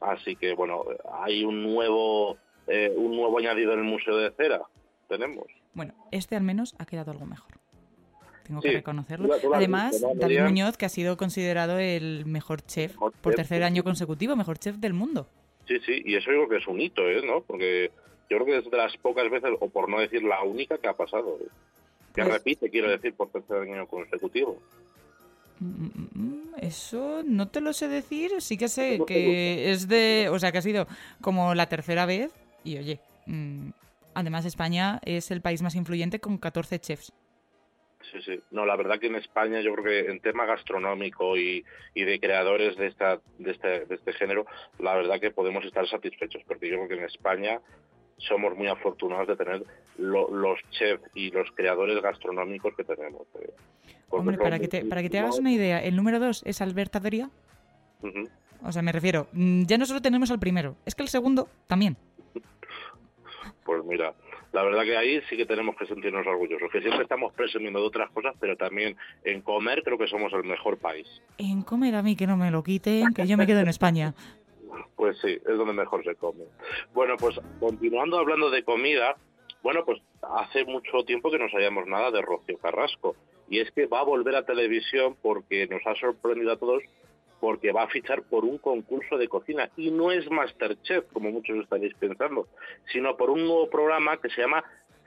Así 0.00 0.34
que 0.34 0.54
bueno, 0.54 0.84
hay 1.12 1.44
un 1.44 1.62
nuevo 1.62 2.38
eh, 2.66 2.92
un 2.96 3.16
nuevo 3.16 3.38
añadido 3.38 3.72
en 3.72 3.80
el 3.80 3.84
Museo 3.84 4.16
de 4.16 4.30
Cera. 4.32 4.62
Tenemos. 5.08 5.46
Bueno, 5.74 5.94
este 6.10 6.36
al 6.36 6.42
menos 6.42 6.74
ha 6.78 6.86
quedado 6.86 7.10
algo 7.10 7.26
mejor. 7.26 7.52
Tengo 8.44 8.60
que 8.60 8.72
reconocerlo. 8.72 9.34
Además, 9.54 10.04
David 10.16 10.42
Muñoz, 10.42 10.76
que 10.76 10.86
ha 10.86 10.88
sido 10.88 11.16
considerado 11.16 11.78
el 11.78 12.26
mejor 12.26 12.62
chef 12.62 12.96
por 13.20 13.34
tercer 13.34 13.62
año 13.62 13.84
consecutivo, 13.84 14.36
mejor 14.36 14.58
chef 14.58 14.76
del 14.76 14.94
mundo. 14.94 15.28
Sí, 15.68 15.78
sí, 15.86 16.02
y 16.04 16.16
eso 16.16 16.30
digo 16.30 16.48
que 16.48 16.56
es 16.56 16.66
un 16.66 16.80
hito, 16.80 17.08
¿eh? 17.08 17.22
¿no? 17.24 17.40
Porque 17.42 17.90
yo 18.28 18.38
creo 18.38 18.46
que 18.46 18.58
es 18.58 18.70
de 18.70 18.76
las 18.76 18.96
pocas 18.96 19.30
veces, 19.30 19.50
o 19.60 19.68
por 19.68 19.88
no 19.88 20.00
decir 20.00 20.22
la 20.24 20.42
única, 20.42 20.78
que 20.78 20.88
ha 20.88 20.94
pasado. 20.94 21.38
¿eh? 21.40 21.48
Que 22.14 22.22
pues 22.22 22.34
repite, 22.34 22.68
quiero 22.68 22.90
decir, 22.90 23.14
por 23.14 23.30
tercer 23.30 23.58
año 23.58 23.86
consecutivo. 23.86 24.58
Mm, 25.60 25.66
mm, 25.66 26.08
mm, 26.14 26.54
eso 26.60 27.22
no 27.24 27.48
te 27.48 27.60
lo 27.60 27.72
sé 27.72 27.86
decir, 27.86 28.32
sí 28.40 28.58
que 28.58 28.68
sé 28.68 29.00
que 29.06 29.70
es 29.70 29.86
de, 29.86 30.28
o 30.30 30.38
sea, 30.38 30.50
que 30.50 30.58
ha 30.58 30.62
sido 30.62 30.88
como 31.20 31.54
la 31.54 31.68
tercera 31.68 32.04
vez 32.04 32.32
y 32.64 32.78
oye, 32.78 33.00
mm, 33.26 33.70
además 34.14 34.44
España 34.44 35.00
es 35.04 35.30
el 35.30 35.40
país 35.40 35.62
más 35.62 35.74
influyente 35.74 36.20
con 36.20 36.38
14 36.38 36.78
chefs. 36.78 37.12
Sí, 38.10 38.20
sí. 38.22 38.40
No, 38.50 38.66
la 38.66 38.76
verdad 38.76 38.98
que 38.98 39.06
en 39.06 39.14
España 39.14 39.60
yo 39.60 39.72
creo 39.74 39.84
que 39.84 40.10
en 40.10 40.20
tema 40.20 40.44
gastronómico 40.44 41.36
y, 41.36 41.64
de 41.94 42.18
creadores 42.20 42.76
de, 42.76 42.88
esta, 42.88 43.20
de, 43.38 43.52
este, 43.52 43.86
de 43.86 43.94
este 43.94 44.12
género, 44.12 44.44
la 44.78 44.94
verdad 44.94 45.20
que 45.20 45.30
podemos 45.30 45.64
estar 45.64 45.86
satisfechos, 45.88 46.42
porque 46.46 46.68
yo 46.68 46.76
creo 46.76 46.88
que 46.88 46.94
en 46.94 47.04
España 47.04 47.60
somos 48.18 48.56
muy 48.56 48.68
afortunados 48.68 49.28
de 49.28 49.36
tener 49.36 49.64
los 49.98 50.58
chefs 50.70 51.02
y 51.14 51.30
los 51.30 51.50
creadores 51.52 52.00
gastronómicos 52.02 52.74
que 52.76 52.84
tenemos. 52.84 53.22
Eh. 53.40 53.50
Hombre, 54.10 54.36
para 54.36 54.58
que, 54.58 54.68
te, 54.68 54.84
para 54.84 55.02
que 55.02 55.10
te 55.10 55.18
hagas 55.18 55.38
una 55.38 55.52
idea, 55.52 55.82
el 55.82 55.96
número 55.96 56.18
dos 56.18 56.42
es 56.44 56.60
Alberta 56.60 57.00
Doria. 57.00 57.30
O 58.64 58.72
sea, 58.72 58.82
me 58.82 58.92
refiero, 58.92 59.28
mm, 59.32 59.64
ya 59.64 59.78
no 59.78 59.86
solo 59.86 60.02
tenemos 60.02 60.30
al 60.30 60.38
primero, 60.38 60.76
es 60.86 60.94
que 60.94 61.02
el 61.02 61.08
segundo 61.08 61.48
también. 61.66 61.96
Pues 63.64 63.84
mira, 63.84 64.14
la 64.52 64.62
verdad 64.62 64.82
que 64.82 64.96
ahí 64.96 65.20
sí 65.28 65.36
que 65.36 65.46
tenemos 65.46 65.76
que 65.76 65.86
sentirnos 65.86 66.26
orgullosos, 66.26 66.70
que 66.70 66.80
siempre 66.80 67.02
estamos 67.02 67.32
presumiendo 67.32 67.80
de 67.80 67.86
otras 67.86 68.10
cosas, 68.10 68.34
pero 68.40 68.56
también 68.56 68.96
en 69.24 69.40
comer 69.42 69.82
creo 69.82 69.98
que 69.98 70.06
somos 70.08 70.32
el 70.32 70.44
mejor 70.44 70.78
país. 70.78 71.06
En 71.38 71.62
comer 71.62 71.94
a 71.94 72.02
mí 72.02 72.16
que 72.16 72.26
no 72.26 72.36
me 72.36 72.50
lo 72.50 72.62
quiten, 72.62 73.14
que 73.14 73.26
yo 73.26 73.36
me 73.36 73.46
quedo 73.46 73.60
en 73.60 73.68
España. 73.68 74.14
Pues 74.96 75.18
sí, 75.20 75.28
es 75.28 75.58
donde 75.58 75.74
mejor 75.74 76.04
se 76.04 76.14
come. 76.14 76.44
Bueno, 76.94 77.16
pues 77.18 77.38
continuando 77.58 78.18
hablando 78.18 78.50
de 78.50 78.62
comida, 78.62 79.16
bueno, 79.62 79.84
pues 79.84 80.00
hace 80.22 80.64
mucho 80.64 81.04
tiempo 81.04 81.30
que 81.30 81.38
no 81.38 81.48
sabíamos 81.50 81.86
nada 81.86 82.10
de 82.10 82.22
Rocío 82.22 82.58
Carrasco. 82.58 83.16
Y 83.48 83.60
es 83.60 83.70
que 83.72 83.86
va 83.86 84.00
a 84.00 84.04
volver 84.04 84.34
a 84.34 84.44
televisión 84.46 85.16
porque 85.20 85.66
nos 85.66 85.86
ha 85.86 85.94
sorprendido 85.96 86.52
a 86.52 86.56
todos 86.56 86.82
porque 87.42 87.72
va 87.72 87.82
a 87.82 87.88
fichar 87.88 88.22
por 88.22 88.44
un 88.44 88.58
concurso 88.58 89.18
de 89.18 89.26
cocina 89.26 89.68
y 89.76 89.90
no 89.90 90.12
es 90.12 90.30
Masterchef, 90.30 91.06
como 91.12 91.32
muchos 91.32 91.58
estaréis 91.58 91.92
pensando, 91.94 92.46
sino 92.92 93.16
por 93.16 93.30
un 93.30 93.44
nuevo 93.44 93.68
programa 93.68 94.16
que 94.18 94.30
se 94.30 94.42
llama 94.42 94.62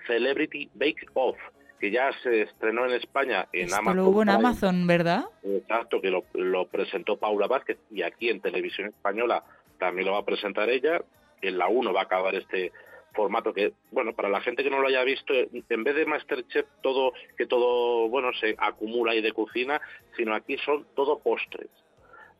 Celebrity 0.05 0.69
Bake 0.73 1.07
Off, 1.13 1.37
que 1.79 1.91
ya 1.91 2.11
se 2.23 2.41
estrenó 2.41 2.85
en 2.87 2.91
España 2.91 3.47
en 3.53 3.67
Esto 3.67 3.77
Amazon. 3.77 3.95
Lo 3.95 4.09
hubo 4.09 4.21
en 4.21 4.29
Amazon, 4.31 4.85
¿verdad? 4.85 5.23
Exacto, 5.43 6.01
que 6.01 6.11
lo, 6.11 6.25
lo, 6.33 6.67
presentó 6.67 7.15
Paula 7.15 7.47
Vázquez 7.47 7.77
y 7.89 8.01
aquí 8.01 8.27
en 8.29 8.41
Televisión 8.41 8.89
Española 8.89 9.45
también 9.79 10.05
lo 10.05 10.11
va 10.11 10.19
a 10.19 10.25
presentar 10.25 10.69
ella. 10.69 11.01
En 11.41 11.57
la 11.57 11.69
1 11.69 11.93
va 11.93 12.01
a 12.01 12.03
acabar 12.03 12.35
este 12.35 12.73
formato 13.13 13.53
que, 13.53 13.71
bueno, 13.91 14.11
para 14.11 14.27
la 14.27 14.41
gente 14.41 14.61
que 14.61 14.69
no 14.69 14.81
lo 14.81 14.89
haya 14.89 15.05
visto, 15.05 15.33
en 15.33 15.83
vez 15.85 15.95
de 15.95 16.05
Masterchef, 16.05 16.65
todo, 16.83 17.13
que 17.37 17.45
todo, 17.45 18.09
bueno, 18.09 18.33
se 18.33 18.55
acumula 18.57 19.13
ahí 19.13 19.21
de 19.21 19.31
cocina, 19.31 19.79
sino 20.17 20.35
aquí 20.35 20.57
son 20.57 20.85
todo 20.95 21.19
postres. 21.19 21.69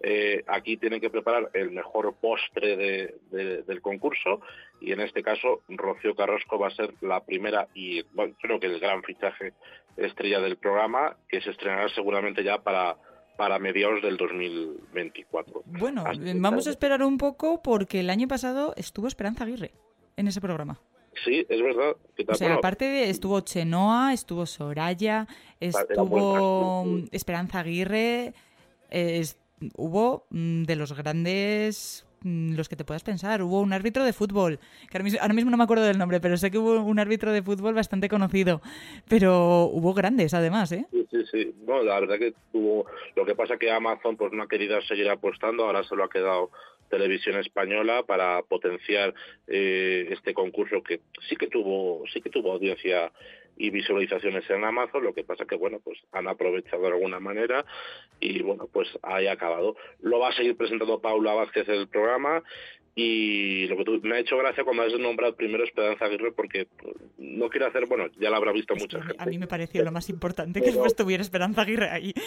Eh, 0.02 0.44
aquí 0.48 0.78
tienen 0.78 1.00
que 1.00 1.10
preparar 1.10 1.50
el 1.54 1.72
mejor 1.72 2.14
postre 2.16 3.16
del 3.32 3.82
concurso 3.82 4.42
y 4.82 4.92
en 4.92 5.00
este 5.00 5.24
caso 5.24 5.62
Rocío 5.70 6.16
Carrasco 6.16 6.60
va 6.60 6.68
a 6.68 6.76
ser 6.76 6.94
la 7.02 7.24
primera 7.24 7.70
y 7.74 8.04
creo 8.42 8.60
que 8.60 8.68
el 8.68 8.80
gran 8.80 9.04
fichaje 9.04 9.54
estrella 9.98 10.42
del 10.42 10.58
programa 10.58 11.16
que 11.30 11.42
se 11.42 11.52
estrenará 11.52 11.88
seguramente 11.90 12.44
ya 12.44 12.58
para 12.62 12.98
para 13.38 13.60
mediados 13.60 14.02
del 14.02 14.18
2024. 14.18 15.64
Bueno, 15.66 16.04
vamos 16.36 16.68
a 16.68 16.70
esperar 16.70 17.04
un 17.04 17.18
poco 17.18 17.62
porque 17.62 18.00
el 18.00 18.10
año 18.10 18.28
pasado 18.28 18.74
estuvo 18.78 19.08
Esperanza 19.08 19.44
Aguirre 19.44 19.72
en 20.16 20.28
ese 20.28 20.42
programa. 20.42 20.80
Sí, 21.24 21.46
es 21.48 21.62
verdad. 21.62 21.96
O 22.28 22.36
sea, 22.36 22.56
aparte 22.56 22.86
de, 22.86 23.10
estuvo 23.10 23.40
Chenoa, 23.42 24.14
estuvo 24.14 24.46
Soraya, 24.46 25.28
estuvo 25.60 26.86
Esperanza 27.12 27.60
Aguirre, 27.60 28.34
hubo 29.76 30.26
mm, 30.30 30.64
de 30.64 30.76
los 30.76 30.94
grandes 30.94 32.06
mm, 32.22 32.56
los 32.56 32.70
que 32.70 32.76
te 32.76 32.86
puedas 32.86 33.04
pensar. 33.04 33.42
Hubo 33.42 33.62
un 33.62 33.74
árbitro 33.74 34.04
de 34.04 34.14
fútbol, 34.14 34.60
que 34.90 34.98
ahora 34.98 35.34
mismo, 35.34 35.52
no 35.52 35.58
me 35.58 35.64
acuerdo 35.64 35.86
del 35.86 35.98
nombre, 35.98 36.20
pero 36.20 36.38
sé 36.38 36.52
que 36.52 36.58
hubo 36.58 36.82
un 36.82 37.00
árbitro 37.00 37.32
de 37.32 37.44
fútbol 37.44 37.74
bastante 37.74 38.10
conocido. 38.10 38.62
Pero 39.08 39.66
hubo 39.66 39.94
grandes 39.94 40.34
además, 40.34 40.72
¿eh? 40.72 40.86
Sí, 40.92 41.08
sí, 41.12 41.26
sí. 41.32 41.56
No, 41.66 41.84
la 41.84 42.00
verdad 42.00 42.20
que 42.20 42.34
tuvo... 42.52 42.86
Lo 43.16 43.26
que 43.26 43.36
pasa 43.36 43.58
que 43.58 43.72
Amazon 43.72 44.18
pues 44.18 44.32
no 44.34 44.44
ha 44.44 44.48
querido 44.48 44.82
seguir 44.82 45.10
apostando, 45.10 45.66
ahora 45.66 45.84
solo 45.84 46.04
ha 46.04 46.10
quedado 46.10 46.52
televisión 46.90 47.40
española 47.40 48.04
para 48.04 48.42
potenciar 48.44 49.14
eh, 49.48 50.08
este 50.12 50.34
concurso 50.34 50.84
que 50.84 51.02
sí 51.28 51.36
que 51.36 51.48
tuvo 51.48 52.04
sí 52.14 52.22
que 52.22 52.30
tuvo 52.30 52.54
audiencia 52.54 53.12
y 53.58 53.70
visualizaciones 53.70 54.50
en 54.50 54.64
Amazon, 54.64 55.04
lo 55.04 55.14
que 55.14 55.24
pasa 55.24 55.46
que, 55.46 55.56
bueno, 55.56 55.80
pues 55.84 56.00
han 56.12 56.28
aprovechado 56.28 56.82
de 56.84 56.90
alguna 56.90 57.20
manera 57.20 57.66
y, 58.20 58.42
bueno, 58.42 58.68
pues 58.72 58.88
ahí 59.02 59.28
ha 59.28 59.34
acabado. 59.34 59.76
Lo 60.02 60.20
va 60.20 60.30
a 60.30 60.36
seguir 60.36 60.58
presentando 60.58 61.00
Paula 61.00 61.34
Vázquez 61.34 61.68
el 61.70 61.88
programa 61.88 62.44
y 62.98 63.68
lo 63.68 63.76
que 63.76 63.84
tú, 63.84 64.00
me 64.04 64.16
ha 64.16 64.20
hecho 64.20 64.38
gracia 64.38 64.64
cuando 64.64 64.84
has 64.84 64.94
nombrado 64.98 65.36
primero 65.36 65.66
Esperanza 65.66 66.06
Aguirre 66.06 66.32
porque 66.32 66.68
no 67.18 67.50
quiero 67.50 67.68
hacer, 67.68 67.88
bueno, 67.88 68.08
ya 68.18 68.30
lo 68.30 68.38
habrá 68.38 68.54
visto 68.54 68.74
mucha 68.76 69.02
gente. 69.02 69.22
A 69.22 69.26
mí 69.26 69.38
me 69.38 69.48
pareció 69.48 69.84
lo 69.84 69.92
más 69.92 70.10
importante 70.10 70.62
que 70.62 70.70
estuviera 70.70 71.22
Esperanza 71.22 71.62
Aguirre 71.62 71.90
ahí. 71.90 72.14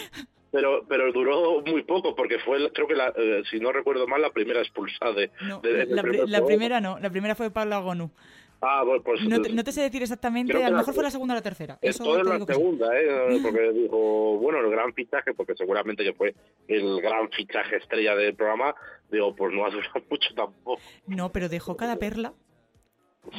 Pero 0.51 0.83
pero 0.89 1.11
duró 1.11 1.61
muy 1.61 1.83
poco 1.83 2.15
porque 2.15 2.39
fue, 2.39 2.71
creo 2.73 2.87
que, 2.87 2.95
la, 2.95 3.13
eh, 3.15 3.43
si 3.51 3.59
no 3.59 3.71
recuerdo 3.71 4.07
mal, 4.07 4.19
la 4.19 4.31
primera 4.31 4.59
expulsada 4.61 5.13
de... 5.13 5.29
la, 6.25 6.43
primera 6.43 6.81
no, 6.81 6.97
la 6.97 7.11
primera 7.11 7.35
fue 7.35 7.51
Paula 7.51 7.77
Gonu. 7.77 8.09
Ah, 8.61 8.83
pues... 9.03 9.21
No 9.21 9.41
te, 9.41 9.53
no 9.53 9.63
te, 9.63 9.71
sé 9.71 9.81
decir 9.81 10.01
exactamente, 10.01 10.61
a 10.63 10.69
lo 10.69 10.77
mejor 10.77 10.93
fue 10.93 11.03
la 11.03 11.11
segunda 11.11 11.33
o 11.33 11.37
la 11.37 11.41
tercera. 11.41 11.77
Eso 11.81 12.17
es 12.17 12.25
la 12.25 12.45
segunda, 12.45 12.87
¿eh? 12.99 13.39
Porque 13.43 13.71
dijo, 13.71 14.37
bueno, 14.37 14.59
el 14.59 14.69
gran 14.69 14.93
fichaje, 14.93 15.33
porque 15.33 15.55
seguramente 15.55 16.03
que 16.03 16.13
fue 16.13 16.35
el 16.67 17.01
gran 17.01 17.29
fichaje 17.31 17.77
estrella 17.77 18.15
del 18.15 18.35
programa, 18.35 18.75
digo, 19.09 19.33
pues 19.35 19.53
no 19.53 19.65
ha 19.65 19.69
durado 19.69 20.03
mucho 20.09 20.33
tampoco. 20.35 20.81
No, 21.07 21.31
pero 21.31 21.47
dejó 21.47 21.77
cada 21.77 21.95
perla. 21.95 22.33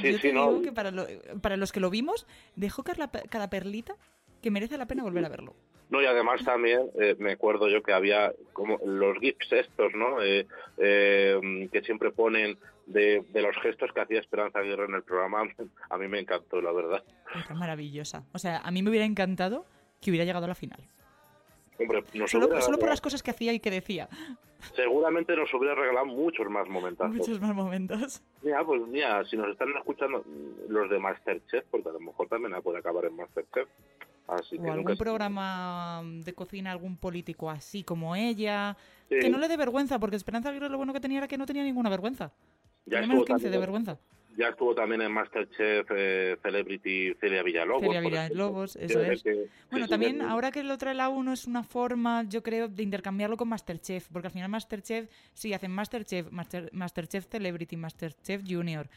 Sí, 0.01 0.13
Yo 0.13 0.17
sí, 0.19 0.23
te 0.23 0.29
digo 0.29 0.63
que 0.63 0.73
para, 0.73 0.93
para 1.41 1.57
los 1.57 1.73
que 1.73 1.81
lo 1.81 1.91
vimos, 1.91 2.27
dejó 2.57 2.83
cada, 2.83 3.11
cada 3.11 3.51
perlita 3.51 3.97
que 4.43 4.51
merece 4.51 4.79
la 4.79 4.87
pena 4.87 5.03
volver 5.03 5.25
a 5.25 5.29
verlo. 5.29 5.55
No, 5.91 6.01
y 6.01 6.07
además 6.07 6.45
también 6.45 6.83
eh, 7.01 7.17
me 7.19 7.33
acuerdo 7.33 7.69
yo 7.69 7.83
que 7.83 7.93
había 7.93 8.33
como 8.53 8.79
los 8.85 9.19
GIFs 9.19 9.53
estos, 9.53 9.93
¿no? 9.95 10.23
Eh, 10.23 10.47
eh, 10.79 11.69
que 11.73 11.83
siempre 11.83 12.13
ponen 12.13 12.57
de, 12.93 13.25
los 13.35 13.57
gestos 13.63 13.93
que 13.93 14.01
hacía 14.01 14.21
Esperanza 14.21 14.59
Aguirre 14.59 14.85
en 14.85 14.95
el 14.95 15.03
programa. 15.03 15.43
A 15.91 15.99
mí 15.99 16.09
me 16.09 16.21
encantó, 16.21 16.61
la 16.61 16.73
verdad. 16.73 17.03
Era 17.35 17.55
maravillosa. 17.55 18.25
O 18.33 18.39
sea, 18.39 18.59
a 18.59 18.71
mí 18.71 18.83
me 18.83 18.91
hubiera 18.91 19.07
encantado 19.07 19.65
que 20.01 20.11
hubiera 20.11 20.25
llegado 20.25 20.47
a 20.47 20.49
la 20.49 20.55
final. 20.55 20.81
Hombre, 21.79 22.03
solo, 22.27 22.49
por 22.79 22.89
las 22.89 23.01
cosas 23.01 23.23
que 23.23 23.31
hacía 23.31 23.53
y 23.53 23.61
que 23.61 23.71
decía. 23.71 24.09
Seguramente 24.75 25.35
nos 25.35 25.53
hubiera 25.55 25.75
regalado 25.75 26.07
muchos 26.07 26.51
más 26.51 26.69
momentos. 26.69 27.09
Muchos 27.11 27.41
más 27.41 27.55
momentos. 27.55 28.23
Mira, 28.43 28.65
pues 28.65 28.83
mira, 28.89 29.25
si 29.25 29.37
nos 29.37 29.49
están 29.49 29.69
escuchando 29.77 30.25
los 30.69 30.91
de 30.91 30.99
Masterchef, 30.99 31.65
porque 31.71 31.89
a 31.89 31.93
lo 31.93 32.01
mejor 32.01 32.29
también 32.29 32.61
puede 32.63 32.79
acabar 32.79 33.07
en 33.07 33.17
Masterchef 33.17 33.69
o 34.31 34.73
algún 34.73 34.97
programa 34.97 36.03
de 36.05 36.33
cocina, 36.35 36.71
algún 36.71 36.97
político 36.97 37.51
así 37.51 37.83
como 37.83 38.15
ella, 38.15 38.77
que 39.09 39.29
no 39.29 39.39
le 39.39 39.49
dé 39.49 39.57
vergüenza, 39.57 39.99
porque 39.99 40.17
Esperanza 40.17 40.51
Aguirre 40.51 40.69
lo 40.69 40.77
bueno 40.77 40.93
que 40.93 41.01
tenía 41.01 41.19
era 41.19 41.29
que 41.29 41.39
no 41.39 41.47
tenía 41.47 41.65
ninguna 41.65 41.91
vergüenza. 41.91 42.33
Ya 42.91 43.01
menos 43.01 43.25
15 43.25 43.51
de 43.51 43.59
vergüenza. 43.59 43.99
Ya 44.37 44.49
estuvo 44.49 44.75
también 44.75 45.03
en 45.03 45.13
Masterchef 45.13 45.87
eh, 45.95 46.37
Celebrity 46.43 47.15
Celia 47.21 47.43
Villalobos. 47.43 47.83
Celia 47.83 48.01
Villalobos, 48.01 48.77
eso 48.77 49.01
es. 49.01 49.25
bueno, 49.71 49.89
también 49.89 50.23
ahora 50.23 50.51
que 50.51 50.63
lo 50.63 50.79
trae 50.79 50.95
la 50.95 51.09
1 51.09 51.33
es 51.33 51.47
una 51.47 51.63
forma, 51.63 52.23
yo 52.23 52.43
creo, 52.43 52.69
de 52.69 52.83
intercambiarlo 52.83 53.37
con 53.37 53.49
Masterchef, 53.49 54.09
porque 54.09 54.29
al 54.29 54.33
final 54.33 54.49
Masterchef, 54.49 55.11
sí, 55.35 55.53
hacen 55.53 55.73
Masterchef, 55.73 56.29
Masterchef 56.31 57.27
Celebrity, 57.27 57.77
Masterchef 57.77 58.43
Junior, 58.49 58.89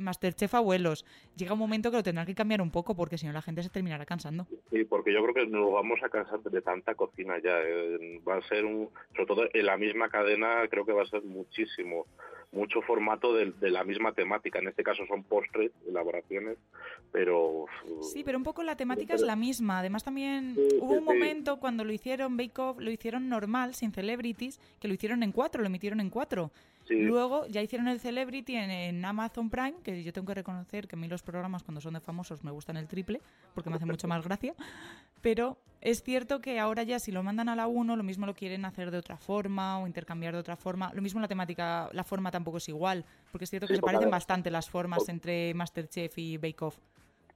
Masterchef 0.00 0.54
Abuelos. 0.54 1.04
Llega 1.36 1.52
un 1.52 1.58
momento 1.58 1.90
que 1.90 1.98
lo 1.98 2.02
tendrán 2.02 2.26
que 2.26 2.34
cambiar 2.34 2.60
un 2.60 2.70
poco, 2.70 2.94
porque 2.94 3.18
si 3.18 3.26
no 3.26 3.32
la 3.32 3.42
gente 3.42 3.62
se 3.62 3.70
terminará 3.70 4.04
cansando. 4.04 4.46
Sí, 4.70 4.84
porque 4.84 5.12
yo 5.12 5.22
creo 5.22 5.34
que 5.34 5.46
nos 5.46 5.72
vamos 5.72 6.00
a 6.02 6.08
cansar 6.08 6.40
de 6.40 6.62
tanta 6.62 6.94
cocina 6.94 7.38
ya. 7.42 7.60
Eh, 7.62 8.20
va 8.26 8.36
a 8.36 8.48
ser, 8.48 8.64
un, 8.64 8.88
sobre 9.14 9.26
todo 9.26 9.48
en 9.52 9.66
la 9.66 9.76
misma 9.76 10.08
cadena, 10.08 10.66
creo 10.70 10.84
que 10.84 10.92
va 10.92 11.02
a 11.02 11.06
ser 11.06 11.22
muchísimo 11.22 12.06
mucho 12.54 12.80
formato 12.82 13.34
de, 13.34 13.52
la 13.70 13.84
misma 13.84 14.12
temática. 14.12 14.60
En 14.60 14.68
este 14.68 14.82
caso 14.82 15.04
son 15.06 15.24
postres, 15.24 15.72
elaboraciones, 15.86 16.56
pero... 17.12 17.66
Sí, 18.00 18.22
pero 18.24 18.38
un 18.38 18.44
poco 18.44 18.62
la 18.62 18.76
temática 18.76 19.14
es 19.14 19.22
la 19.22 19.36
misma. 19.36 19.80
Además 19.80 20.04
también 20.04 20.54
hubo 20.80 20.94
un 20.94 21.04
momento 21.04 21.58
cuando 21.58 21.84
lo 21.84 21.92
hicieron 21.92 22.36
Bake 22.36 22.58
Off, 22.58 22.78
lo 22.78 22.90
hicieron 22.90 23.28
normal, 23.28 23.74
sin 23.74 23.92
celebrities, 23.92 24.60
que 24.80 24.88
lo 24.88 24.94
hicieron 24.94 25.22
en 25.22 25.32
cuatro, 25.32 25.60
lo 25.60 25.66
emitieron 25.66 26.00
en 26.00 26.10
cuatro. 26.10 26.50
Luego 26.88 27.46
ya 27.46 27.62
hicieron 27.62 27.88
el 27.88 28.00
Celebrity 28.00 28.56
en, 28.56 29.04
Amazon 29.04 29.50
Prime, 29.50 29.74
que 29.82 30.02
yo 30.02 30.12
tengo 30.12 30.26
que 30.26 30.34
reconocer 30.34 30.86
que 30.86 30.96
a 30.96 30.98
mí 30.98 31.08
los 31.08 31.22
programas 31.22 31.62
cuando 31.62 31.80
son 31.80 31.94
de 31.94 32.00
famosos 32.00 32.44
me 32.44 32.50
gustan 32.50 32.76
el 32.76 32.88
triple, 32.88 33.20
porque 33.54 33.70
me 33.70 33.76
hace 33.76 33.86
mucho 33.86 34.08
más 34.08 34.22
gracia. 34.22 34.54
Pero 35.20 35.58
es 35.80 36.02
cierto 36.02 36.40
que 36.40 36.58
ahora 36.58 36.82
ya 36.82 36.98
si 36.98 37.12
lo 37.12 37.22
mandan 37.22 37.48
a 37.48 37.56
la 37.56 37.66
1, 37.66 37.96
lo 37.96 38.02
mismo 38.02 38.26
lo 38.26 38.34
quieren 38.34 38.64
hacer 38.64 38.90
de 38.90 38.98
otra 38.98 39.16
forma 39.16 39.78
o 39.78 39.86
intercambiar 39.86 40.34
de 40.34 40.40
otra 40.40 40.56
forma. 40.56 40.92
Lo 40.94 41.02
mismo 41.02 41.20
la 41.20 41.28
temática, 41.28 41.88
la 41.92 42.04
forma 42.04 42.30
tampoco 42.30 42.58
es 42.58 42.68
igual, 42.68 43.04
porque 43.32 43.44
es 43.44 43.50
cierto 43.50 43.66
que 43.66 43.76
se 43.76 43.82
parecen 43.82 44.10
bastante 44.10 44.50
las 44.50 44.68
formas 44.68 45.08
entre 45.08 45.54
Masterchef 45.54 46.18
y 46.18 46.36
Bake 46.36 46.62
Off 46.62 46.78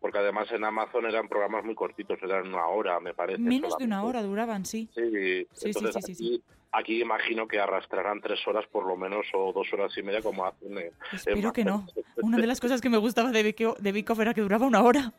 porque 0.00 0.18
además 0.18 0.50
en 0.52 0.64
Amazon 0.64 1.06
eran 1.06 1.28
programas 1.28 1.64
muy 1.64 1.74
cortitos, 1.74 2.18
eran 2.22 2.48
una 2.48 2.66
hora, 2.66 3.00
me 3.00 3.14
parece. 3.14 3.40
Menos 3.40 3.76
de 3.78 3.84
una 3.84 4.04
hora 4.04 4.22
duraban, 4.22 4.64
sí. 4.64 4.88
Sí, 4.94 5.46
sí, 5.52 5.72
sí, 5.72 6.14
sí, 6.14 6.42
aquí, 6.72 7.00
imagino 7.00 7.48
que 7.48 7.58
arrastrarán 7.58 8.20
tres 8.20 8.46
horas 8.46 8.66
por 8.70 8.86
lo 8.86 8.96
menos 8.96 9.26
o 9.34 9.52
dos 9.52 9.72
horas 9.72 9.96
y 9.96 10.02
media 10.02 10.22
como 10.22 10.44
hacen 10.44 10.78
en, 10.78 10.92
Espero 11.12 11.52
que 11.52 11.64
no. 11.64 11.86
Una 12.22 12.38
de 12.38 12.46
las 12.46 12.60
cosas 12.60 12.80
que 12.80 12.88
me 12.88 12.98
gustaba 12.98 13.30
de 13.30 13.42
Vico, 13.42 13.76
era 14.20 14.34
que 14.34 14.40
duraba 14.40 14.66
una 14.66 14.82
hora. 14.82 15.12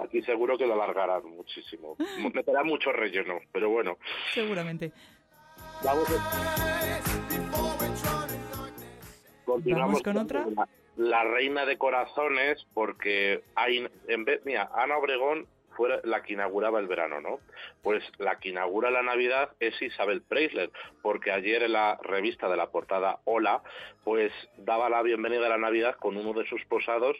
Aquí 0.00 0.22
seguro 0.22 0.58
que 0.58 0.66
lo 0.66 0.74
alargarán 0.74 1.24
muchísimo. 1.24 1.96
Meterá 2.34 2.62
mucho 2.62 2.92
relleno, 2.92 3.38
pero 3.50 3.70
bueno. 3.70 3.96
Seguramente. 4.32 4.92
Vamos, 5.82 6.06
Continuamos 9.44 10.02
con 10.02 10.16
otra 10.18 10.46
la 10.96 11.24
reina 11.24 11.64
de 11.64 11.78
corazones, 11.78 12.66
porque 12.74 13.42
hay, 13.54 13.88
en 14.08 14.24
vez, 14.24 14.40
mira, 14.44 14.70
Ana 14.74 14.98
Obregón 14.98 15.46
fue 15.76 16.00
la 16.04 16.22
que 16.22 16.34
inauguraba 16.34 16.78
el 16.80 16.86
verano, 16.86 17.20
¿no? 17.20 17.40
Pues 17.82 18.02
la 18.18 18.38
que 18.38 18.50
inaugura 18.50 18.90
la 18.90 19.02
Navidad 19.02 19.52
es 19.60 19.80
Isabel 19.80 20.22
Preisler, 20.22 20.70
porque 21.02 21.32
ayer 21.32 21.62
en 21.62 21.72
la 21.72 21.98
revista 22.02 22.48
de 22.48 22.56
la 22.56 22.70
portada 22.70 23.20
Hola, 23.24 23.62
pues 24.04 24.32
daba 24.58 24.88
la 24.90 25.02
bienvenida 25.02 25.46
a 25.46 25.50
la 25.50 25.58
Navidad 25.58 25.96
con 25.96 26.16
uno 26.16 26.38
de 26.38 26.46
sus 26.46 26.64
posados 26.66 27.16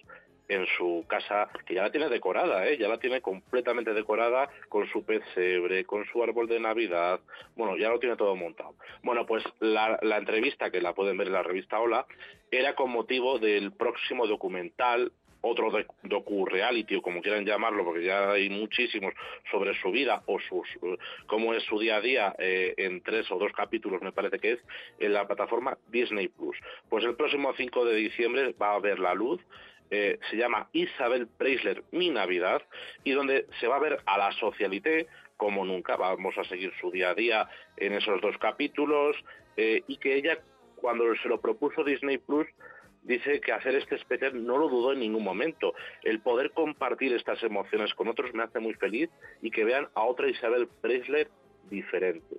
en 0.48 0.66
su 0.76 1.04
casa, 1.08 1.48
que 1.66 1.74
ya 1.74 1.82
la 1.82 1.90
tiene 1.90 2.08
decorada, 2.08 2.66
¿eh? 2.66 2.76
ya 2.78 2.88
la 2.88 2.98
tiene 2.98 3.20
completamente 3.20 3.94
decorada 3.94 4.48
con 4.68 4.86
su 4.88 5.04
pesebre, 5.04 5.84
con 5.84 6.04
su 6.06 6.22
árbol 6.22 6.48
de 6.48 6.60
Navidad, 6.60 7.20
bueno, 7.56 7.76
ya 7.76 7.88
lo 7.88 7.98
tiene 7.98 8.16
todo 8.16 8.36
montado. 8.36 8.74
Bueno, 9.02 9.26
pues 9.26 9.44
la, 9.60 9.98
entrevista, 10.02 10.70
que 10.70 10.80
la 10.80 10.94
pueden 10.94 11.16
ver 11.16 11.28
en 11.28 11.34
la 11.34 11.42
revista 11.42 11.80
Hola, 11.80 12.06
era 12.50 12.74
con 12.74 12.90
motivo 12.90 13.38
del 13.38 13.72
próximo 13.72 14.26
documental 14.26 15.12
otro 15.44 15.72
docu-reality 16.04 16.94
o 16.94 17.02
como 17.02 17.20
quieran 17.20 17.44
llamarlo, 17.44 17.84
porque 17.84 18.04
ya 18.04 18.30
hay 18.30 18.48
muchísimos 18.48 19.12
sobre 19.50 19.74
su 19.80 19.90
vida 19.90 20.22
o 20.26 20.38
sus, 20.38 20.68
cómo 21.26 21.52
es 21.52 21.64
su 21.64 21.80
día 21.80 21.96
a 21.96 22.00
día 22.00 22.34
eh, 22.38 22.74
en 22.76 23.02
tres 23.02 23.28
o 23.32 23.38
dos 23.38 23.52
capítulos, 23.52 24.00
me 24.02 24.12
parece 24.12 24.38
que 24.38 24.52
es, 24.52 24.60
en 25.00 25.12
la 25.12 25.26
plataforma 25.26 25.76
Disney 25.88 26.28
Plus. 26.28 26.56
Pues 26.88 27.04
el 27.04 27.16
próximo 27.16 27.52
5 27.56 27.84
de 27.84 27.96
diciembre 27.96 28.54
va 28.60 28.74
a 28.74 28.78
ver 28.78 29.00
la 29.00 29.14
luz 29.14 29.40
eh, 29.94 30.18
se 30.30 30.38
llama 30.38 30.70
Isabel 30.72 31.26
Preisler 31.26 31.84
Mi 31.90 32.08
Navidad 32.08 32.62
y 33.04 33.12
donde 33.12 33.44
se 33.60 33.66
va 33.66 33.76
a 33.76 33.80
ver 33.80 33.98
a 34.06 34.16
la 34.16 34.32
socialité 34.32 35.06
como 35.36 35.66
nunca. 35.66 35.96
Vamos 35.96 36.34
a 36.38 36.44
seguir 36.44 36.72
su 36.80 36.90
día 36.90 37.10
a 37.10 37.14
día 37.14 37.46
en 37.76 37.92
esos 37.92 38.22
dos 38.22 38.38
capítulos 38.38 39.14
eh, 39.58 39.82
y 39.86 39.98
que 39.98 40.16
ella 40.16 40.38
cuando 40.76 41.04
se 41.16 41.28
lo 41.28 41.42
propuso 41.42 41.84
Disney 41.84 42.16
Plus 42.16 42.46
dice 43.02 43.42
que 43.42 43.52
hacer 43.52 43.74
este 43.74 43.96
especial 43.96 44.46
no 44.46 44.56
lo 44.56 44.70
dudó 44.70 44.94
en 44.94 45.00
ningún 45.00 45.24
momento. 45.24 45.74
El 46.04 46.20
poder 46.20 46.52
compartir 46.52 47.12
estas 47.12 47.42
emociones 47.42 47.92
con 47.92 48.08
otros 48.08 48.32
me 48.32 48.44
hace 48.44 48.60
muy 48.60 48.72
feliz 48.72 49.10
y 49.42 49.50
que 49.50 49.64
vean 49.64 49.88
a 49.94 50.04
otra 50.04 50.26
Isabel 50.26 50.68
Preisler 50.80 51.28
diferente. 51.68 52.36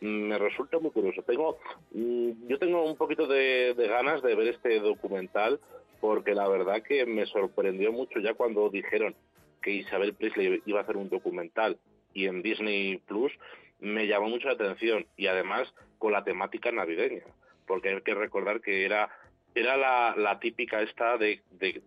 Me 0.00 0.38
resulta 0.38 0.78
muy 0.78 0.92
curioso. 0.92 1.22
Tengo, 1.22 1.58
mm, 1.90 2.46
yo 2.46 2.56
tengo 2.60 2.84
un 2.84 2.96
poquito 2.96 3.26
de 3.26 3.74
ganas 3.76 4.22
de 4.22 4.36
ver 4.36 4.46
este 4.46 4.78
documental 4.78 5.58
porque 6.00 6.34
la 6.34 6.48
verdad 6.48 6.82
que 6.82 7.06
me 7.06 7.26
sorprendió 7.26 7.92
mucho 7.92 8.20
ya 8.20 8.34
cuando 8.34 8.68
dijeron 8.70 9.14
que 9.62 9.72
Isabel 9.72 10.14
Presley 10.14 10.62
iba 10.66 10.80
a 10.80 10.82
hacer 10.82 10.96
un 10.96 11.08
documental 11.08 11.78
y 12.14 12.26
en 12.26 12.42
Disney 12.42 12.98
Plus 13.06 13.32
me 13.80 14.06
llamó 14.06 14.28
mucho 14.28 14.48
la 14.48 14.54
atención 14.54 15.06
y 15.16 15.26
además 15.26 15.72
con 15.98 16.12
la 16.12 16.24
temática 16.24 16.70
navideña, 16.72 17.22
porque 17.66 17.90
hay 17.90 18.00
que 18.02 18.14
recordar 18.14 18.60
que 18.60 18.84
era 18.84 19.10
era 19.54 19.76
la, 20.16 20.38
típica 20.38 20.82
esta 20.82 21.16
de, 21.16 21.42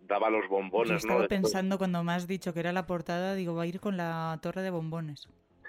daba 0.06 0.30
los 0.30 0.48
bombones. 0.48 0.90
Yo 0.90 0.96
estaba 0.96 1.26
pensando 1.26 1.78
cuando 1.78 2.02
me 2.04 2.12
has 2.12 2.26
dicho 2.26 2.52
que 2.52 2.60
era 2.60 2.72
la 2.72 2.86
portada, 2.86 3.34
digo, 3.34 3.54
va 3.54 3.62
a 3.62 3.66
ir 3.66 3.80
con 3.80 3.96
la 3.96 4.38
torre 4.42 4.62
de 4.62 4.70
bombones. 4.70 5.28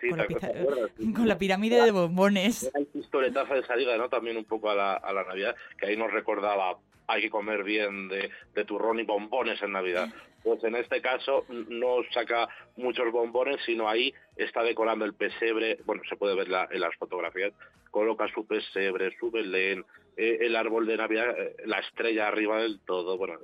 Con, 0.10 1.28
la 1.28 1.38
pirámide 1.40 1.82
de 1.84 1.92
bombones. 1.92 2.72
El 2.74 2.86
pistoletazo 2.88 3.54
de 3.54 3.64
salida, 3.66 3.98
¿no? 3.98 4.10
También 4.10 4.38
un 4.38 4.46
poco 4.46 4.70
a 4.70 4.76
la, 4.76 4.94
a 4.94 5.14
la 5.14 5.24
Navidad, 5.24 5.56
que 5.78 5.88
ahí 5.88 5.98
nos 5.98 6.12
recordaba 6.12 6.78
hay 7.08 7.22
que 7.22 7.30
comer 7.30 7.64
bien 7.64 8.08
de, 8.08 8.30
turrón 8.66 9.00
y 9.00 9.04
bombones 9.04 9.62
en 9.62 9.72
Navidad. 9.72 10.10
Pues 10.44 10.64
en 10.64 10.76
este 10.76 11.02
caso 11.02 11.46
no 11.50 11.98
saca 12.14 12.50
muchos 12.76 13.12
bombones, 13.12 13.58
sino 13.66 13.88
ahí 13.88 14.14
está 14.36 14.64
decorando 14.64 15.06
el 15.06 15.14
pesebre, 15.14 15.80
bueno, 15.86 16.02
se 16.10 16.16
puede 16.16 16.36
ver 16.36 16.48
en 16.72 16.82
las 16.82 16.96
fotografías, 16.96 17.54
coloca 17.92 18.28
su 18.34 18.46
pesebre, 18.46 19.16
su 19.20 19.32
Belén, 19.32 19.86
el 20.18 20.56
árbol 20.56 20.86
de 20.86 20.98
Navidad, 20.98 21.36
eh, 21.38 21.56
la 21.66 21.80
estrella 21.80 22.28
arriba 22.28 22.62
del 22.62 22.80
todo. 22.82 23.18
Bueno, 23.18 23.40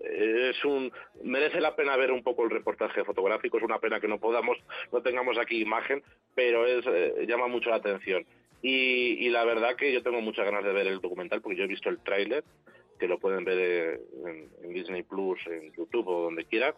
es 0.00 0.64
un 0.64 0.92
merece 1.22 1.60
la 1.60 1.76
pena 1.76 1.96
ver 1.96 2.12
un 2.12 2.22
poco 2.22 2.44
el 2.44 2.50
reportaje 2.50 3.04
fotográfico. 3.04 3.58
Es 3.58 3.64
una 3.64 3.78
pena 3.78 4.00
que 4.00 4.08
no 4.08 4.18
podamos, 4.18 4.58
no 4.92 5.02
tengamos 5.02 5.38
aquí 5.38 5.60
imagen, 5.60 6.02
pero 6.34 6.66
es 6.66 6.84
llama 7.26 7.48
mucho 7.48 7.70
la 7.70 7.76
atención. 7.76 8.24
Y, 8.66 9.28
la 9.28 9.44
verdad 9.44 9.76
que 9.76 9.92
yo 9.92 10.02
tengo 10.02 10.22
muchas 10.22 10.46
ganas 10.46 10.64
de 10.64 10.72
ver 10.72 10.86
el 10.86 11.02
documental 11.02 11.42
porque 11.42 11.58
yo 11.58 11.64
he 11.64 11.68
visto 11.68 11.90
el 11.90 11.98
tráiler, 11.98 12.42
que 12.98 13.06
lo 13.06 13.18
pueden 13.18 13.44
ver 13.44 14.00
en, 14.24 14.72
Disney 14.72 15.02
Plus, 15.02 15.38
en 15.46 15.70
YouTube 15.74 16.08
o 16.08 16.22
donde 16.22 16.46
quieran. 16.46 16.72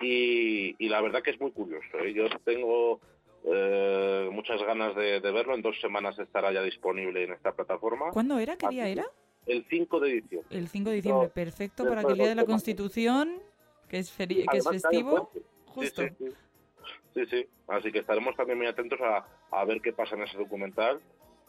Y, 0.00 0.76
la 0.88 1.00
verdad 1.00 1.24
que 1.24 1.32
es 1.32 1.40
muy 1.40 1.50
curioso. 1.50 2.04
Yo 2.06 2.28
tengo 2.44 3.00
eh, 3.44 4.28
muchas 4.32 4.62
ganas 4.62 4.94
de, 4.96 5.20
verlo. 5.20 5.54
En 5.54 5.62
dos 5.62 5.80
semanas 5.80 6.18
estará 6.18 6.52
ya 6.52 6.62
disponible 6.62 7.24
en 7.24 7.32
esta 7.32 7.52
plataforma. 7.52 8.10
¿Cuándo 8.10 8.38
era? 8.38 8.56
¿Qué 8.56 8.68
día 8.68 8.88
era? 8.88 9.06
El 9.46 9.64
5 9.68 10.00
de 10.00 10.08
diciembre. 10.08 10.58
El 10.58 10.68
5 10.68 10.90
de 10.90 10.96
diciembre, 10.96 11.28
perfecto 11.28 11.86
para 11.86 12.02
que 12.02 12.12
el 12.12 12.18
día 12.18 12.28
de 12.28 12.34
la 12.34 12.46
Constitución, 12.46 13.42
que 13.88 13.98
es, 13.98 14.10
que 14.10 14.44
es 14.52 14.68
festivo, 14.68 15.30
justo. 15.66 16.02
Sí 16.02 17.26
sí. 17.30 17.46
Así 17.68 17.92
que 17.92 18.00
estaremos 18.00 18.34
también 18.36 18.58
muy 18.58 18.66
atentos 18.66 18.98
a, 19.00 19.64
ver 19.64 19.80
qué 19.80 19.92
pasa 19.92 20.16
en 20.16 20.22
ese 20.22 20.36
documental. 20.36 21.00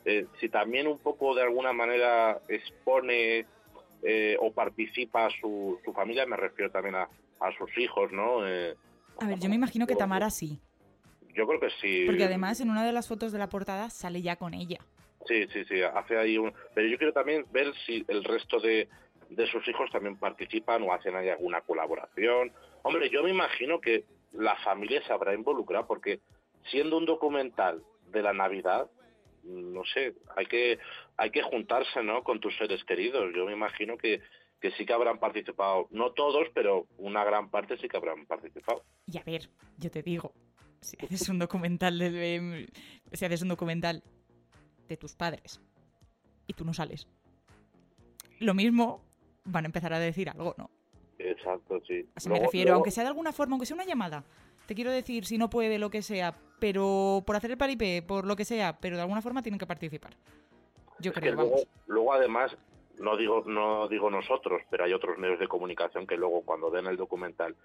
Eh, 0.05 0.27
si 0.39 0.49
también 0.49 0.87
un 0.87 0.99
poco 0.99 1.33
de 1.33 1.41
alguna 1.41 1.73
manera 1.73 2.39
expone 2.47 3.45
eh, 4.03 4.37
o 4.39 4.51
participa 4.51 5.29
su, 5.41 5.79
su 5.83 5.91
familia, 5.93 6.25
me 6.27 6.37
refiero 6.37 6.71
también 6.71 6.95
a, 6.95 7.09
a 7.39 7.57
sus 7.57 7.75
hijos, 7.77 8.11
¿no? 8.11 8.41
a 8.41 9.27
ver, 9.27 9.39
yo 9.39 9.49
me 9.49 9.55
imagino 9.55 9.87
que 9.87 9.95
Tamara 9.95 10.29
sí. 10.29 10.59
Yo 11.35 11.45
creo 11.45 11.59
que 11.59 11.69
sí. 11.81 12.03
Porque 12.05 12.23
además 12.23 12.59
en 12.61 12.69
una 12.69 12.85
de 12.85 12.93
las 12.93 13.07
fotos 13.07 13.31
de 13.31 13.39
la 13.39 13.49
portada 13.49 13.89
sale 13.89 14.21
ya 14.21 14.37
con 14.37 14.53
ella. 14.53 14.79
Sí, 15.27 15.47
sí, 15.51 15.65
sí, 15.65 15.81
hace 15.81 16.17
ahí 16.17 16.37
un... 16.37 16.53
Pero 16.73 16.87
yo 16.87 16.97
quiero 16.97 17.13
también 17.13 17.45
ver 17.51 17.73
si 17.85 18.05
el 18.07 18.23
resto 18.23 18.59
de, 18.59 18.87
de 19.29 19.47
sus 19.47 19.67
hijos 19.67 19.89
también 19.91 20.17
participan 20.17 20.83
o 20.83 20.93
hacen 20.93 21.15
ahí 21.15 21.29
alguna 21.29 21.61
colaboración. 21.61 22.51
Hombre, 22.83 23.09
yo 23.09 23.23
me 23.23 23.31
imagino 23.31 23.81
que 23.81 24.05
la 24.33 24.55
familia 24.57 25.01
se 25.05 25.11
habrá 25.11 25.33
involucrado 25.33 25.87
porque 25.87 26.19
siendo 26.69 26.97
un 26.97 27.05
documental 27.05 27.81
de 28.11 28.21
la 28.21 28.33
Navidad, 28.33 28.89
no 29.43 29.83
sé, 29.85 30.13
hay 30.35 30.45
que 30.45 30.79
hay 31.17 31.29
que 31.31 31.41
juntarse, 31.41 32.03
¿no? 32.03 32.23
Con 32.23 32.39
tus 32.39 32.55
seres 32.57 32.83
queridos. 32.83 33.31
Yo 33.35 33.45
me 33.45 33.53
imagino 33.53 33.97
que 33.97 34.21
que 34.61 34.71
sí 34.71 34.85
que 34.85 34.93
habrán 34.93 35.19
participado, 35.19 35.87
no 35.91 36.11
todos, 36.13 36.47
pero 36.53 36.87
una 36.97 37.23
gran 37.23 37.49
parte 37.49 37.77
sí 37.77 37.87
que 37.87 37.97
habrán 37.97 38.25
participado. 38.25 38.83
Y 39.05 39.17
a 39.19 39.23
ver, 39.23 39.49
yo 39.77 39.91
te 39.91 40.01
digo, 40.01 40.33
si 40.85 40.97
haces 41.03 41.29
un 41.29 41.39
documental 41.39 41.97
de, 41.97 42.69
si 43.11 43.25
haces 43.25 43.41
un 43.41 43.49
documental 43.49 44.03
de 44.87 44.97
tus 44.97 45.15
padres 45.15 45.59
y 46.47 46.53
tú 46.53 46.63
no 46.63 46.73
sales, 46.73 47.07
lo 48.39 48.53
mismo 48.53 49.03
van 49.45 49.65
a 49.65 49.67
empezar 49.67 49.93
a 49.93 49.99
decir 49.99 50.29
algo, 50.29 50.55
¿no? 50.57 50.69
Exacto, 51.17 51.81
sí. 51.87 52.07
Así 52.15 52.29
me 52.29 52.39
refiero, 52.39 52.75
aunque 52.75 52.91
sea 52.91 53.03
de 53.03 53.09
alguna 53.09 53.31
forma, 53.31 53.53
aunque 53.53 53.65
sea 53.65 53.75
una 53.75 53.85
llamada. 53.85 54.23
Te 54.67 54.75
quiero 54.75 54.91
decir, 54.91 55.25
si 55.25 55.37
no 55.37 55.49
puede, 55.49 55.79
lo 55.79 55.89
que 55.89 56.01
sea, 56.01 56.33
pero 56.59 57.23
por 57.25 57.35
hacer 57.35 57.51
el 57.51 57.57
paripé, 57.57 58.01
por 58.01 58.25
lo 58.25 58.35
que 58.35 58.45
sea, 58.45 58.77
pero 58.79 58.95
de 58.95 59.01
alguna 59.01 59.21
forma 59.21 59.41
tienen 59.41 59.59
que 59.59 59.67
participar. 59.67 60.13
Yo 60.99 61.13
creo, 61.13 61.35
vamos. 61.35 61.67
luego, 61.87 62.13
además, 62.13 62.55
no 62.99 63.17
digo 63.17 63.43
no 63.45 63.87
digo 63.87 64.09
nosotros, 64.09 64.61
pero 64.69 64.85
hay 64.85 64.93
otros 64.93 65.17
medios 65.17 65.39
de 65.39 65.47
comunicación 65.47 66.07
que 66.07 66.17
luego 66.17 66.41
cuando 66.41 66.71
ven 66.71 66.87
el 66.87 66.97
documental 66.97 67.55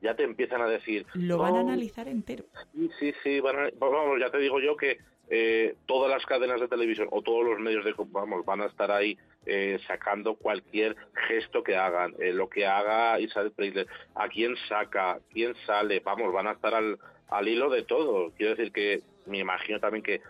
ya 0.00 0.14
te 0.14 0.24
empiezan 0.24 0.60
a 0.60 0.66
decir 0.66 1.06
lo 1.14 1.38
van 1.38 1.56
a 1.56 1.60
analizar 1.60 2.08
entero. 2.08 2.44
Sí, 2.72 2.90
sí, 2.98 3.14
sí, 3.22 3.40
vamos, 3.40 4.20
ya 4.20 4.30
te 4.30 4.38
digo 4.38 4.60
yo 4.60 4.76
que 4.76 4.98
eh, 5.30 5.76
todas 5.86 6.10
las 6.10 6.24
cadenas 6.24 6.60
de 6.60 6.68
televisión 6.68 7.08
o 7.10 7.22
todos 7.22 7.44
los 7.44 7.58
medios 7.58 7.84
de 7.84 7.94
vamos 7.96 8.44
van 8.46 8.62
a 8.62 8.66
estar 8.66 8.90
ahí 8.90 9.18
eh, 9.44 9.78
sacando 9.86 10.36
cualquier 10.36 10.96
gesto 11.28 11.62
que 11.62 11.76
hagan, 11.76 12.14
eh, 12.18 12.32
lo 12.32 12.48
que 12.48 12.66
haga 12.66 13.20
Isabel 13.20 13.52
Preisler, 13.52 13.86
a 14.14 14.28
quién 14.28 14.56
saca, 14.68 15.20
quién 15.30 15.54
sale, 15.66 16.00
vamos, 16.00 16.32
van 16.32 16.46
a 16.46 16.52
estar 16.52 16.74
al, 16.74 16.98
al 17.28 17.48
hilo 17.48 17.68
de 17.68 17.82
todo. 17.82 18.30
Quiero 18.36 18.54
decir 18.54 18.72
que 18.72 19.02
me 19.26 19.38
imagino 19.38 19.80
también 19.80 20.02
que 20.02 20.22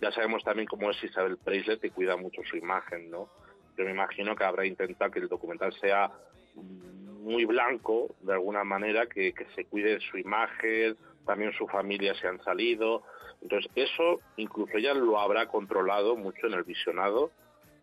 ya 0.00 0.12
sabemos 0.12 0.42
también 0.44 0.66
cómo 0.66 0.90
es 0.90 1.02
Isabel 1.02 1.36
Preisler, 1.36 1.78
que 1.78 1.90
cuida 1.90 2.16
mucho 2.16 2.42
su 2.44 2.56
imagen, 2.56 3.10
¿no? 3.10 3.28
Yo 3.78 3.84
me 3.84 3.92
imagino 3.92 4.34
que 4.34 4.44
habrá 4.44 4.66
intentado 4.66 5.10
que 5.10 5.20
el 5.20 5.28
documental 5.28 5.72
sea 5.74 6.10
muy 6.56 7.44
blanco, 7.44 8.14
de 8.22 8.32
alguna 8.32 8.64
manera, 8.64 9.06
que, 9.06 9.32
se 9.54 9.64
cuide 9.66 10.00
su 10.00 10.18
imagen, 10.18 10.96
también 11.24 11.52
su 11.52 11.68
familia 11.68 12.14
se 12.14 12.26
han 12.26 12.42
salido. 12.42 13.04
Entonces, 13.40 13.70
eso 13.76 14.20
incluso 14.36 14.76
ella 14.76 14.94
lo 14.94 15.20
habrá 15.20 15.46
controlado 15.46 16.16
mucho 16.16 16.48
en 16.48 16.54
el 16.54 16.64
visionado 16.64 17.30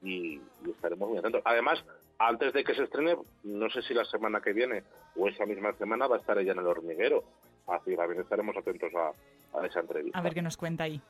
y, 0.04 0.42
estaremos 0.70 1.08
muy 1.10 1.18
atentos. 1.18 1.42
Además, 1.46 1.82
antes 2.20 2.52
de 2.54 2.66
que 2.66 2.76
se 2.76 2.84
estrene, 2.84 3.16
no 3.44 3.70
sé 3.70 3.82
si 3.84 3.94
la 3.94 4.04
semana 4.06 4.42
que 4.42 4.52
viene 4.52 4.84
o 5.16 5.30
esa 5.30 5.46
misma 5.46 5.72
semana 5.74 6.08
va 6.08 6.18
a 6.18 6.20
estar 6.20 6.38
ella 6.38 6.52
en 6.52 6.60
el 6.60 6.68
hormiguero. 6.68 7.24
Así 7.68 7.92
que 7.92 7.98
también 7.98 8.22
estaremos 8.22 8.58
atentos 8.58 8.92
a, 8.96 9.66
esa 9.66 9.80
entrevista. 9.80 10.20
A 10.20 10.22
ver 10.22 10.34
qué 10.34 10.42
nos 10.42 10.58
cuenta 10.58 10.84
ahí. 10.84 11.02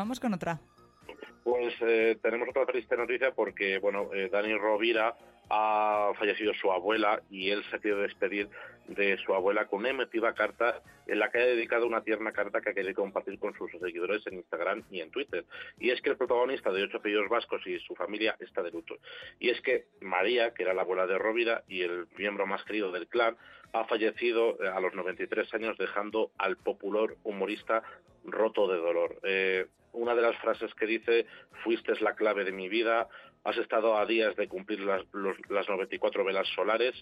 Vamos 0.00 0.18
con 0.18 0.32
otra. 0.32 0.58
Pues 1.44 1.74
eh, 1.82 2.18
tenemos 2.22 2.48
otra 2.48 2.64
triste 2.64 2.96
noticia 2.96 3.32
porque, 3.32 3.78
bueno, 3.78 4.08
eh, 4.14 4.30
Dani 4.32 4.54
Rovira 4.54 5.14
ha 5.50 6.12
fallecido 6.18 6.54
su 6.54 6.72
abuela 6.72 7.20
y 7.28 7.50
él 7.50 7.62
se 7.68 7.76
ha 7.76 7.96
despedir 7.96 8.48
de 8.88 9.18
su 9.18 9.34
abuela 9.34 9.66
con 9.66 9.80
una 9.80 9.90
emotiva 9.90 10.32
carta 10.32 10.80
en 11.06 11.18
la 11.18 11.30
que 11.30 11.38
ha 11.38 11.44
dedicado 11.44 11.86
una 11.86 12.02
tierna 12.02 12.32
carta 12.32 12.62
que 12.62 12.70
ha 12.70 12.74
querido 12.74 12.94
compartir 12.94 13.38
con 13.38 13.52
sus 13.58 13.70
seguidores 13.72 14.26
en 14.26 14.36
Instagram 14.36 14.84
y 14.90 15.02
en 15.02 15.10
Twitter. 15.10 15.44
Y 15.78 15.90
es 15.90 16.00
que 16.00 16.08
el 16.08 16.16
protagonista 16.16 16.72
de 16.72 16.82
Ocho 16.84 16.96
apellidos 16.96 17.28
vascos 17.28 17.60
y 17.66 17.78
su 17.80 17.94
familia 17.94 18.36
está 18.40 18.62
de 18.62 18.70
luto. 18.70 18.96
Y 19.38 19.50
es 19.50 19.60
que 19.60 19.84
María, 20.00 20.54
que 20.54 20.62
era 20.62 20.72
la 20.72 20.80
abuela 20.80 21.06
de 21.06 21.18
Rovira 21.18 21.62
y 21.68 21.82
el 21.82 22.06
miembro 22.16 22.46
más 22.46 22.64
querido 22.64 22.90
del 22.90 23.06
clan, 23.06 23.36
ha 23.72 23.84
fallecido 23.84 24.56
eh, 24.62 24.68
a 24.68 24.80
los 24.80 24.94
93 24.94 25.52
años 25.54 25.76
dejando 25.78 26.30
al 26.38 26.56
popular 26.56 27.10
humorista 27.22 27.82
roto 28.24 28.68
de 28.68 28.76
dolor 28.78 29.18
una 29.92 30.14
de 30.14 30.22
las 30.22 30.36
frases 30.38 30.72
que 30.74 30.86
dice, 30.86 31.26
fuiste 31.64 31.92
la 32.00 32.14
clave 32.14 32.44
de 32.44 32.52
mi 32.52 32.68
vida, 32.68 33.08
has 33.44 33.56
estado 33.56 33.96
a 33.96 34.06
días 34.06 34.36
de 34.36 34.48
cumplir 34.48 34.80
las, 34.80 35.02
las 35.48 35.68
94 35.68 36.24
velas 36.24 36.48
solares, 36.54 36.94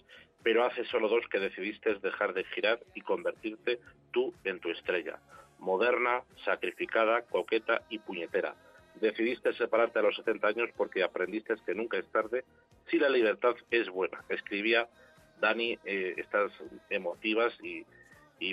pero 0.43 0.65
hace 0.65 0.85
solo 0.85 1.09
dos 1.09 1.25
que 1.29 1.39
decidiste 1.39 1.95
dejar 1.95 2.33
de 2.33 2.45
girar 2.45 2.79
y 2.93 3.01
convertirte 3.01 3.79
tú 4.11 4.33
en 4.43 4.59
tu 4.59 4.69
estrella. 4.69 5.19
Moderna, 5.59 6.23
sacrificada, 6.45 7.23
coqueta 7.23 7.81
y 7.89 7.99
puñetera. 7.99 8.55
Decidiste 8.95 9.53
separarte 9.53 9.99
a 9.99 10.03
los 10.03 10.15
70 10.15 10.47
años 10.47 10.69
porque 10.75 11.03
aprendiste 11.03 11.55
que 11.65 11.75
nunca 11.75 11.97
es 11.97 12.09
tarde 12.11 12.45
si 12.87 12.97
la 12.97 13.09
libertad 13.09 13.55
es 13.69 13.89
buena. 13.89 14.23
Escribía 14.29 14.87
Dani 15.39 15.77
eh, 15.85 16.15
estas 16.17 16.51
emotivas 16.89 17.53
y, 17.61 17.85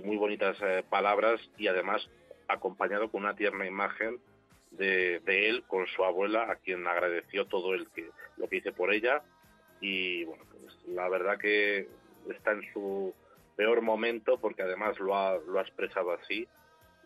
muy 0.02 0.16
bonitas 0.16 0.56
eh, 0.62 0.82
palabras 0.90 1.40
y 1.56 1.68
además 1.68 2.08
acompañado 2.48 3.10
con 3.10 3.22
una 3.22 3.36
tierna 3.36 3.66
imagen 3.66 4.18
de, 4.78 5.48
él 5.48 5.64
con 5.66 5.86
su 5.86 6.04
abuela, 6.04 6.50
a 6.50 6.56
quien 6.56 6.86
agradeció 6.86 7.46
todo 7.46 7.74
el 7.74 7.88
que, 7.90 8.10
lo 8.36 8.48
que 8.48 8.56
hice 8.56 8.72
por 8.72 8.92
ella. 8.92 9.22
Y 9.80 10.24
bueno, 10.24 10.44
pues, 10.50 10.76
la 10.88 11.08
verdad 11.08 11.38
que 11.38 11.88
está 12.30 12.52
en 12.52 12.62
su 12.72 13.14
peor 13.56 13.82
momento 13.82 14.38
porque 14.38 14.62
además 14.62 14.98
lo 14.98 15.16
ha, 15.16 15.36
lo 15.38 15.58
ha 15.58 15.62
expresado 15.62 16.12
así 16.12 16.46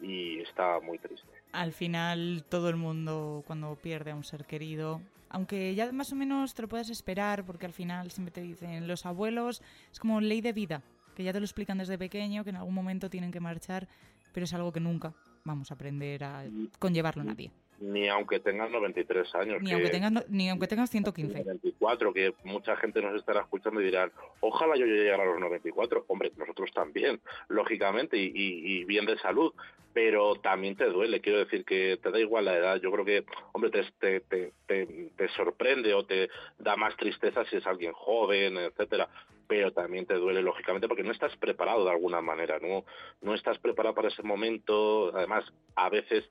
y 0.00 0.40
está 0.40 0.80
muy 0.80 0.98
triste. 0.98 1.28
Al 1.52 1.72
final 1.72 2.44
todo 2.48 2.68
el 2.68 2.76
mundo 2.76 3.44
cuando 3.46 3.76
pierde 3.76 4.12
a 4.12 4.16
un 4.16 4.24
ser 4.24 4.46
querido, 4.46 5.00
aunque 5.28 5.74
ya 5.74 5.92
más 5.92 6.12
o 6.12 6.16
menos 6.16 6.54
te 6.54 6.62
lo 6.62 6.68
puedes 6.68 6.90
esperar 6.90 7.44
porque 7.44 7.66
al 7.66 7.72
final 7.72 8.10
siempre 8.10 8.32
te 8.32 8.40
dicen 8.40 8.88
los 8.88 9.06
abuelos 9.06 9.62
es 9.92 10.00
como 10.00 10.20
ley 10.20 10.40
de 10.40 10.52
vida, 10.52 10.82
que 11.14 11.22
ya 11.22 11.32
te 11.32 11.40
lo 11.40 11.44
explican 11.44 11.78
desde 11.78 11.98
pequeño, 11.98 12.44
que 12.44 12.50
en 12.50 12.56
algún 12.56 12.74
momento 12.74 13.10
tienen 13.10 13.30
que 13.30 13.40
marchar, 13.40 13.88
pero 14.32 14.44
es 14.44 14.54
algo 14.54 14.72
que 14.72 14.80
nunca 14.80 15.12
vamos 15.50 15.70
a 15.70 15.74
aprender 15.74 16.22
a 16.24 16.44
conllevarlo 16.78 17.22
nadie. 17.24 17.50
Ni 17.80 18.08
aunque 18.08 18.40
tengas 18.40 18.70
93 18.70 19.34
años. 19.34 19.62
Ni, 19.62 19.72
aunque, 19.72 19.88
tengas, 19.88 20.28
ni 20.28 20.50
aunque 20.50 20.66
tengas 20.66 20.90
115. 20.90 21.44
94, 21.44 22.12
que 22.12 22.34
mucha 22.44 22.76
gente 22.76 23.00
nos 23.00 23.16
estará 23.16 23.40
escuchando 23.40 23.80
y 23.80 23.84
dirán, 23.84 24.12
ojalá 24.40 24.76
yo 24.76 24.84
llegara 24.84 25.22
a 25.22 25.26
los 25.26 25.40
94. 25.40 26.04
Hombre, 26.08 26.30
nosotros 26.36 26.70
también, 26.74 27.20
lógicamente, 27.48 28.18
y, 28.18 28.84
bien 28.84 29.06
de 29.06 29.18
salud, 29.18 29.54
pero 29.94 30.34
también 30.36 30.76
te 30.76 30.84
duele. 30.84 31.22
Quiero 31.22 31.38
decir 31.38 31.64
que 31.64 31.98
te 32.02 32.10
da 32.10 32.20
igual 32.20 32.44
la 32.44 32.56
edad. 32.56 32.80
Yo 32.80 32.92
creo 32.92 33.04
que, 33.04 33.24
hombre, 33.52 33.70
te, 33.70 34.20
te, 34.20 34.52
te, 34.66 34.86
te 35.16 35.28
sorprende 35.30 35.94
o 35.94 36.04
te 36.04 36.28
da 36.58 36.76
más 36.76 36.94
tristeza 36.96 37.44
si 37.46 37.56
es 37.56 37.66
alguien 37.66 37.92
joven, 37.92 38.58
etcétera 38.58 39.08
pero 39.50 39.72
también 39.72 40.06
te 40.06 40.14
duele 40.14 40.42
lógicamente 40.42 40.86
porque 40.86 41.02
no 41.02 41.10
estás 41.10 41.36
preparado 41.36 41.84
de 41.84 41.90
alguna 41.90 42.20
manera, 42.20 42.60
no, 42.60 42.84
no 43.20 43.34
estás 43.34 43.58
preparado 43.58 43.96
para 43.96 44.06
ese 44.06 44.22
momento, 44.22 45.10
además 45.12 45.44
a 45.74 45.88
veces 45.88 46.30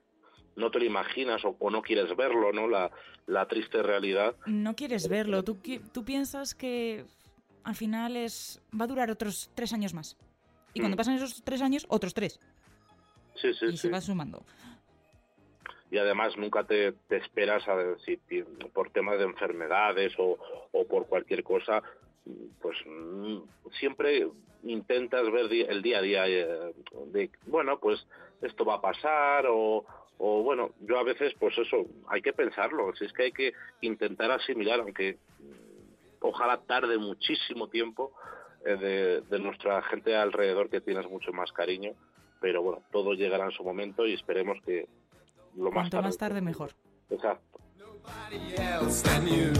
no 0.56 0.70
te 0.70 0.78
lo 0.78 0.84
imaginas 0.84 1.42
o, 1.44 1.70
no 1.70 1.82
quieres 1.82 2.14
verlo, 2.16 2.52
¿no? 2.52 2.68
La, 2.68 2.90
la, 3.26 3.46
triste 3.46 3.82
realidad. 3.82 4.34
No 4.46 4.74
quieres 4.74 5.08
verlo, 5.08 5.42
tú, 5.42 5.58
tú 5.92 6.04
piensas 6.04 6.54
que 6.54 7.04
al 7.64 7.74
final 7.74 8.16
es 8.16 8.60
va 8.78 8.84
a 8.84 8.88
durar 8.88 9.10
otros 9.10 9.50
tres 9.54 9.72
años 9.72 9.94
más. 9.94 10.16
Y 10.74 10.80
cuando 10.80 10.96
Mm. 10.96 10.98
pasan 10.98 11.14
esos 11.16 11.42
tres 11.42 11.62
años, 11.62 11.84
otros 11.88 12.14
tres. 12.14 12.38
Sí, 13.36 13.52
sí, 13.54 13.66
y 13.66 13.70
sí. 13.72 13.76
se 13.78 13.90
va 13.90 14.00
sumando. 14.00 14.42
y 15.92 15.98
además 15.98 16.36
nunca 16.36 16.62
te, 16.64 16.92
te 17.08 17.16
esperas 17.16 17.66
a 17.66 17.76
ti- 18.28 18.44
por 18.72 18.90
temas 18.90 19.18
de 19.18 19.24
enfermedades 19.24 20.12
o, 20.18 20.38
o 20.70 20.84
por 20.86 21.06
cualquier 21.08 21.42
cosa, 21.42 21.82
pues 22.62 22.76
mm, 22.86 23.38
siempre 23.80 24.28
intentas 24.62 25.28
ver 25.32 25.46
el 25.52 25.82
día 25.82 25.98
a 25.98 26.02
día 26.02 26.28
eh, 26.28 26.72
de, 27.06 27.30
bueno, 27.46 27.80
pues 27.80 28.06
esto 28.40 28.64
va 28.64 28.74
a 28.76 28.80
pasar 28.80 29.46
o, 29.48 29.84
o 30.22 30.42
bueno, 30.42 30.72
yo 30.80 30.98
a 30.98 31.02
veces 31.02 31.32
pues 31.38 31.56
eso, 31.56 31.86
hay 32.06 32.20
que 32.20 32.34
pensarlo, 32.34 32.94
si 32.94 33.06
es 33.06 33.12
que 33.14 33.22
hay 33.24 33.32
que 33.32 33.52
intentar 33.80 34.30
asimilar, 34.30 34.80
aunque 34.80 35.16
mm, 35.38 36.16
ojalá 36.20 36.58
tarde 36.58 36.98
muchísimo 36.98 37.68
tiempo 37.68 38.12
eh, 38.66 38.76
de, 38.76 39.20
de 39.22 39.38
nuestra 39.38 39.80
gente 39.82 40.14
alrededor 40.14 40.68
que 40.68 40.82
tienes 40.82 41.08
mucho 41.08 41.32
más 41.32 41.50
cariño, 41.52 41.92
pero 42.38 42.62
bueno, 42.62 42.82
todo 42.92 43.14
llegará 43.14 43.46
en 43.46 43.52
su 43.52 43.64
momento 43.64 44.06
y 44.06 44.12
esperemos 44.12 44.58
que 44.66 44.86
lo 45.56 45.64
más 45.70 45.72
Cuanto 45.72 45.96
tarde. 45.96 46.06
más 46.08 46.18
tarde, 46.18 46.40
mejor. 46.42 46.70
Exacto. 47.08 47.58
Nobody 47.78 48.54
else 48.56 49.02
than 49.02 49.26
you. 49.26 49.52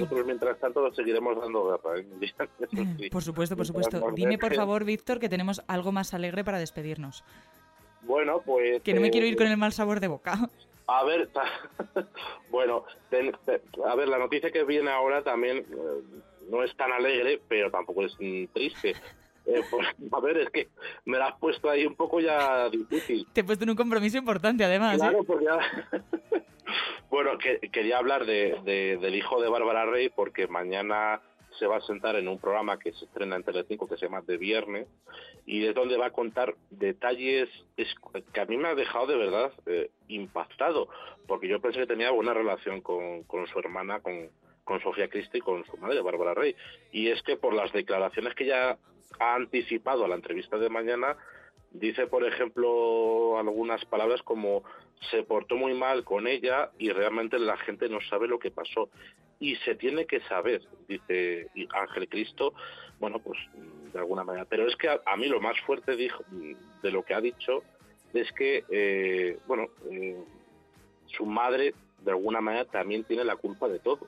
Nosotros 0.00 0.26
mientras 0.26 0.58
tanto 0.58 0.92
seguiremos 0.94 1.40
dando 1.40 1.66
guerra. 1.66 2.00
¿eh? 2.00 3.08
Por 3.10 3.22
supuesto, 3.22 3.56
por 3.56 3.66
supuesto. 3.66 4.00
nos 4.00 4.14
Dime, 4.14 4.38
por 4.38 4.54
favor, 4.54 4.84
Víctor, 4.84 5.18
que 5.20 5.28
tenemos 5.28 5.62
algo 5.66 5.92
más 5.92 6.14
alegre 6.14 6.44
para 6.44 6.58
despedirnos. 6.58 7.24
Bueno, 8.02 8.40
pues... 8.44 8.82
Que 8.82 8.94
no 8.94 9.00
me 9.00 9.08
eh, 9.08 9.10
quiero 9.10 9.26
ir 9.26 9.36
con 9.36 9.46
el 9.46 9.56
mal 9.56 9.72
sabor 9.72 10.00
de 10.00 10.08
boca. 10.08 10.50
A 10.86 11.04
ver, 11.04 11.30
bueno, 12.50 12.84
ten- 13.08 13.34
a 13.86 13.94
ver, 13.94 14.08
la 14.08 14.18
noticia 14.18 14.50
que 14.50 14.64
viene 14.64 14.90
ahora 14.90 15.22
también 15.22 15.58
eh, 15.58 16.20
no 16.50 16.62
es 16.62 16.76
tan 16.76 16.92
alegre, 16.92 17.40
pero 17.48 17.70
tampoco 17.70 18.04
es 18.04 18.14
mm, 18.20 18.44
triste. 18.52 18.94
Eh, 19.46 19.60
pues, 19.70 19.86
a 20.12 20.20
ver, 20.20 20.38
es 20.38 20.50
que 20.50 20.68
me 21.04 21.18
la 21.18 21.26
has 21.28 21.38
puesto 21.38 21.68
ahí 21.68 21.84
un 21.86 21.94
poco 21.94 22.20
ya 22.20 22.68
difícil. 22.70 23.26
Te 23.32 23.40
he 23.40 23.44
puesto 23.44 23.64
en 23.64 23.70
un 23.70 23.76
compromiso 23.76 24.16
importante, 24.18 24.64
además. 24.64 24.94
¿eh? 24.96 24.98
Claro, 24.98 25.24
porque 25.24 25.44
ya- 25.44 25.88
bueno, 27.10 27.38
que, 27.38 27.60
quería 27.70 27.98
hablar 27.98 28.24
de, 28.26 28.58
de- 28.64 28.96
del 29.00 29.14
hijo 29.14 29.40
de 29.42 29.48
Bárbara 29.48 29.84
Rey 29.86 30.08
porque 30.08 30.46
mañana 30.48 31.20
se 31.58 31.66
va 31.66 31.76
a 31.76 31.80
sentar 31.82 32.16
en 32.16 32.26
un 32.26 32.38
programa 32.40 32.78
que 32.80 32.92
se 32.92 33.04
estrena 33.04 33.36
en 33.36 33.44
Telecinco 33.44 33.86
que 33.88 33.96
se 33.96 34.06
llama 34.06 34.22
De 34.22 34.36
Viernes 34.38 34.88
y 35.46 35.64
es 35.66 35.74
donde 35.74 35.96
va 35.96 36.06
a 36.06 36.10
contar 36.10 36.56
detalles 36.70 37.48
es- 37.76 37.94
que 38.32 38.40
a 38.40 38.46
mí 38.46 38.56
me 38.56 38.68
ha 38.68 38.74
dejado 38.74 39.06
de 39.06 39.16
verdad 39.16 39.52
eh, 39.66 39.90
impactado 40.08 40.88
porque 41.28 41.46
yo 41.48 41.60
pensé 41.60 41.78
que 41.80 41.86
tenía 41.86 42.10
buena 42.10 42.34
relación 42.34 42.80
con, 42.80 43.22
con 43.24 43.46
su 43.46 43.58
hermana, 43.58 44.00
con, 44.00 44.30
con 44.64 44.80
Sofía 44.80 45.08
Cristi 45.08 45.38
y 45.38 45.42
con 45.42 45.64
su 45.66 45.76
madre, 45.78 46.02
Bárbara 46.02 46.34
Rey. 46.34 46.54
Y 46.92 47.08
es 47.10 47.22
que 47.22 47.36
por 47.36 47.54
las 47.54 47.72
declaraciones 47.72 48.34
que 48.34 48.46
ya 48.46 48.76
ha 49.18 49.34
anticipado 49.34 50.04
a 50.04 50.08
la 50.08 50.16
entrevista 50.16 50.58
de 50.58 50.68
mañana, 50.68 51.16
Dice, 51.74 52.06
por 52.06 52.24
ejemplo, 52.24 53.36
algunas 53.36 53.84
palabras 53.86 54.22
como 54.22 54.62
se 55.10 55.24
portó 55.24 55.56
muy 55.56 55.74
mal 55.74 56.04
con 56.04 56.28
ella 56.28 56.70
y 56.78 56.90
realmente 56.90 57.36
la 57.36 57.56
gente 57.56 57.88
no 57.88 58.00
sabe 58.00 58.28
lo 58.28 58.38
que 58.38 58.52
pasó. 58.52 58.90
Y 59.40 59.56
se 59.56 59.74
tiene 59.74 60.06
que 60.06 60.20
saber, 60.20 60.62
dice 60.86 61.48
Ángel 61.72 62.08
Cristo, 62.08 62.54
bueno, 63.00 63.18
pues 63.18 63.40
de 63.92 63.98
alguna 63.98 64.22
manera. 64.22 64.44
Pero 64.44 64.68
es 64.68 64.76
que 64.76 64.88
a, 64.88 65.00
a 65.04 65.16
mí 65.16 65.26
lo 65.26 65.40
más 65.40 65.60
fuerte 65.62 65.96
dijo, 65.96 66.22
de 66.80 66.90
lo 66.92 67.02
que 67.02 67.12
ha 67.12 67.20
dicho 67.20 67.64
es 68.12 68.30
que, 68.30 68.64
eh, 68.70 69.38
bueno, 69.48 69.66
eh, 69.90 70.22
su 71.06 71.26
madre 71.26 71.74
de 72.02 72.10
alguna 72.12 72.40
manera 72.40 72.66
también 72.66 73.02
tiene 73.02 73.24
la 73.24 73.34
culpa 73.34 73.66
de 73.66 73.80
todo. 73.80 74.06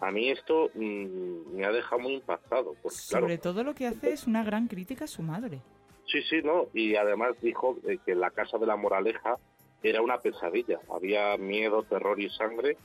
A 0.00 0.10
mí 0.10 0.30
esto 0.30 0.70
mm, 0.74 1.56
me 1.56 1.64
ha 1.64 1.72
dejado 1.72 2.00
muy 2.00 2.14
impactado. 2.14 2.74
Porque, 2.82 2.98
claro, 3.08 3.26
Sobre 3.26 3.38
todo 3.38 3.64
lo 3.64 3.74
que 3.74 3.86
hace 3.86 4.12
es 4.12 4.26
una 4.26 4.44
gran 4.44 4.68
crítica 4.68 5.04
a 5.04 5.08
su 5.08 5.22
madre. 5.22 5.60
Sí, 6.06 6.22
sí, 6.22 6.42
no. 6.42 6.68
Y 6.74 6.96
además 6.96 7.34
dijo 7.40 7.78
eh, 7.88 7.98
que 8.04 8.14
la 8.14 8.30
casa 8.30 8.58
de 8.58 8.66
la 8.66 8.76
moraleja 8.76 9.36
era 9.82 10.02
una 10.02 10.18
pesadilla. 10.18 10.80
Había 10.94 11.36
miedo, 11.36 11.82
terror 11.82 12.20
y 12.20 12.28
sangre. 12.30 12.76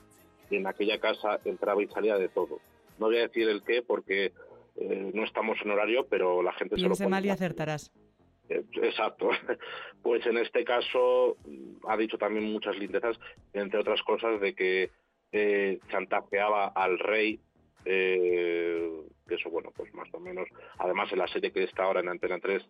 Y 0.50 0.58
en 0.58 0.68
aquella 0.68 1.00
casa 1.00 1.40
entraba 1.46 1.82
y 1.84 1.88
salía 1.88 2.18
de 2.18 2.30
todo. 2.30 2.60
No 2.98 3.08
voy 3.08 3.18
a 3.18 3.28
decir 3.28 3.48
el 3.48 3.64
qué 3.64 3.82
porque 3.82 4.34
eh, 4.76 5.12
no 5.14 5.24
estamos 5.24 5.58
en 5.64 5.72
horario, 5.72 6.06
pero 6.10 6.42
la 6.42 6.54
gente 6.54 6.76
se 6.76 6.82
lo 6.82 6.96
puede 6.96 7.10
mal 7.10 7.26
y 7.26 7.30
acertarás. 7.30 7.92
Eh, 8.50 8.64
Exacto. 8.82 9.30
Pues 10.02 10.26
en 10.26 10.38
este 10.38 10.64
caso 10.64 11.36
mm, 11.46 11.86
ha 11.88 11.98
dicho 11.98 12.18
también 12.18 12.52
muchas 12.52 12.78
lindezas, 12.78 13.20
entre 13.52 13.82
otras 13.82 14.02
cosas, 14.04 14.40
de 14.40 14.56
que 14.56 14.92
eh, 15.32 15.80
chantajeaba 15.90 16.68
al 16.68 17.00
rey, 17.00 17.40
eh, 17.86 18.90
que 19.28 19.36
eso, 19.36 19.50
bueno, 19.50 19.72
pues 19.76 19.94
más 19.94 20.08
o 20.14 20.20
menos. 20.20 20.48
Además, 20.78 21.12
en 21.12 21.20
la 21.20 21.28
serie 21.28 21.52
que 21.52 21.64
está 21.64 21.84
ahora 21.84 22.00
en 22.00 22.10
Antena 22.10 22.40
3 22.40 22.66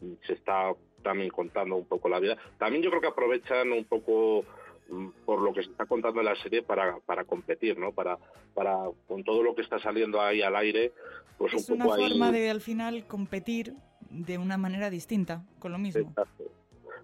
mm, 0.00 0.12
se 0.26 0.32
está 0.32 0.72
también 1.02 1.30
contando 1.30 1.76
un 1.76 1.86
poco 1.86 2.08
la 2.08 2.18
vida. 2.18 2.36
También 2.58 2.82
yo 2.82 2.90
creo 2.90 3.00
que 3.00 3.08
aprovechan 3.08 3.72
un 3.72 3.84
poco 3.84 4.44
mm, 4.88 5.08
por 5.24 5.42
lo 5.42 5.52
que 5.52 5.62
se 5.62 5.70
está 5.70 5.86
contando 5.86 6.20
en 6.20 6.26
la 6.26 6.36
serie 6.36 6.62
para, 6.62 6.98
para 7.00 7.24
competir, 7.24 7.78
¿no? 7.78 7.92
Para, 7.92 8.18
para, 8.54 8.76
con 9.06 9.22
todo 9.22 9.42
lo 9.42 9.54
que 9.54 9.62
está 9.62 9.78
saliendo 9.78 10.20
ahí 10.20 10.42
al 10.42 10.56
aire, 10.56 10.92
pues 11.36 11.54
Es 11.54 11.68
un 11.68 11.76
una 11.76 11.84
poco 11.84 11.96
ahí... 11.96 12.08
forma 12.08 12.32
de 12.32 12.50
al 12.50 12.60
final 12.60 13.06
competir 13.06 13.74
de 14.10 14.38
una 14.38 14.56
manera 14.56 14.90
distinta, 14.90 15.44
con 15.58 15.72
lo 15.72 15.78
mismo. 15.78 16.08
Exacto. 16.08 16.44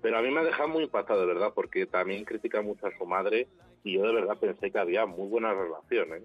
Pero 0.00 0.18
a 0.18 0.22
mí 0.22 0.30
me 0.30 0.40
ha 0.40 0.44
dejado 0.44 0.68
muy 0.68 0.84
impactado, 0.84 1.20
de 1.20 1.26
verdad, 1.26 1.52
porque 1.54 1.86
también 1.86 2.24
critica 2.24 2.60
mucho 2.60 2.86
a 2.86 2.98
su 2.98 3.06
madre 3.06 3.48
y 3.84 3.92
yo 3.92 4.02
de 4.02 4.14
verdad 4.14 4.38
pensé 4.38 4.70
que 4.70 4.78
había 4.78 5.06
muy 5.06 5.28
buena 5.28 5.52
relación. 5.52 6.08
¿eh? 6.14 6.22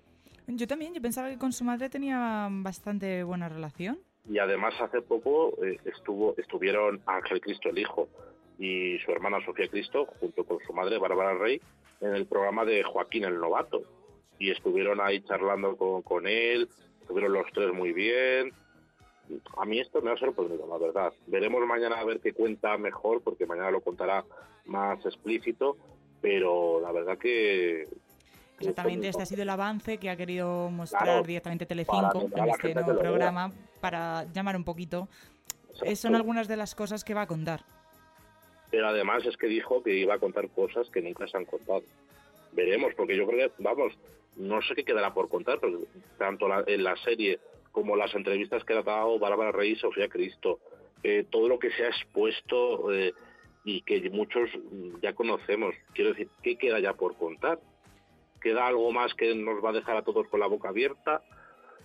Yo 0.48 0.66
también, 0.66 0.94
yo 0.94 1.02
pensaba 1.02 1.30
que 1.30 1.38
con 1.38 1.52
su 1.52 1.64
madre 1.64 1.90
tenía 1.90 2.48
bastante 2.50 3.24
buena 3.24 3.50
relación. 3.50 4.00
Y 4.28 4.40
además 4.40 4.74
hace 4.82 5.02
poco 5.02 5.54
eh, 5.64 5.78
estuvo 5.86 6.36
estuvieron 6.38 7.02
Ángel 7.06 7.42
Cristo 7.42 7.70
el 7.70 7.80
hijo 7.80 8.08
y 8.58 8.98
su 9.00 9.12
hermana 9.12 9.44
Sofía 9.46 9.68
Cristo 9.68 10.06
junto 10.20 10.44
con 10.46 10.60
su 10.66 10.74
madre 10.74 10.98
Bárbara 10.98 11.38
Rey 11.38 11.62
en 12.02 12.16
el 12.16 12.26
programa 12.26 12.66
de 12.66 12.84
Joaquín 12.84 13.26
el 13.26 13.40
Novato 13.40 13.84
y 14.38 14.52
estuvieron 14.52 15.02
ahí 15.02 15.22
charlando 15.22 15.76
con, 15.76 16.02
con 16.02 16.28
él, 16.28 16.70
estuvieron 17.02 17.34
los 17.34 17.52
tres 17.54 17.74
muy 17.74 17.92
bien. 17.92 18.54
A 19.58 19.66
mí 19.66 19.80
esto 19.80 20.02
me 20.02 20.12
ha 20.12 20.18
sorprendido, 20.18 20.66
la 20.68 20.78
verdad. 20.78 21.14
Veremos 21.28 21.66
mañana 21.68 22.00
a 22.00 22.06
ver 22.06 22.20
qué 22.20 22.34
cuenta 22.34 22.78
mejor, 22.78 23.22
porque 23.22 23.46
mañana 23.46 23.70
lo 23.70 23.82
contará 23.82 24.26
más 24.66 25.06
explícito, 25.06 25.78
pero 26.22 26.80
la 26.82 26.92
verdad 26.92 27.18
que... 27.18 27.88
Exactamente, 28.60 29.08
este 29.08 29.24
ha 29.24 29.26
sido 29.26 29.44
el 29.44 29.50
avance 29.50 29.98
que 30.00 30.10
ha 30.10 30.18
querido 30.18 30.70
mostrar 30.70 31.04
Claro, 31.04 31.24
directamente 31.24 31.66
Telecinco 31.66 32.28
en 32.36 32.50
este 32.50 32.74
nuevo 32.74 33.00
programa 33.00 33.52
para 33.80 34.26
llamar 34.34 34.58
un 34.58 34.66
poquito. 34.66 35.08
Eh, 35.84 35.96
Son 35.96 36.14
algunas 36.14 36.50
de 36.50 36.58
las 36.58 36.76
cosas 36.76 37.06
que 37.06 37.14
va 37.14 37.22
a 37.22 37.28
contar. 37.28 37.64
Pero 38.70 38.88
además 38.90 39.26
es 39.26 39.38
que 39.38 39.48
dijo 39.48 39.82
que 39.82 39.94
iba 39.98 40.16
a 40.16 40.20
contar 40.20 40.50
cosas 40.50 40.90
que 40.90 41.02
nunca 41.02 41.26
se 41.28 41.38
han 41.38 41.46
contado. 41.46 41.84
Veremos, 42.52 42.94
porque 42.96 43.16
yo 43.16 43.26
creo 43.28 43.48
que, 43.50 43.64
vamos, 43.64 43.94
no 44.36 44.62
sé 44.62 44.76
qué 44.76 44.84
quedará 44.84 45.14
por 45.14 45.30
contar, 45.30 45.60
pero 45.62 45.80
tanto 46.18 46.50
la- 46.50 46.64
en 46.68 46.84
la 46.84 46.98
serie 46.98 47.40
como 47.72 47.96
las 47.96 48.14
entrevistas 48.14 48.66
que 48.66 48.74
ha 48.74 48.82
dado 48.84 49.18
Bárbara 49.20 49.54
Rey 49.54 49.72
y 49.72 49.76
Sofía 49.78 50.10
Cristo, 50.10 50.60
eh, 51.02 51.26
todo 51.30 51.48
lo 51.48 51.60
que 51.60 51.72
se 51.72 51.86
ha 51.86 51.90
expuesto 51.90 52.92
eh, 52.92 53.14
y 53.70 53.82
que 53.82 54.10
muchos 54.10 54.50
mm, 54.72 55.00
ya 55.02 55.14
conocemos, 55.14 55.76
quiero 55.94 56.12
decir, 56.12 56.28
¿qué 56.42 56.56
queda 56.58 56.80
ya 56.80 56.94
por 56.94 57.16
contar? 57.16 57.60
¿Queda 58.42 58.66
algo 58.66 58.92
más 58.92 59.14
que 59.14 59.36
nos 59.36 59.64
va 59.64 59.70
a 59.70 59.74
dejar 59.74 59.96
a 59.98 60.02
todos 60.02 60.28
con 60.28 60.40
la 60.40 60.48
boca 60.48 60.70
abierta? 60.70 61.22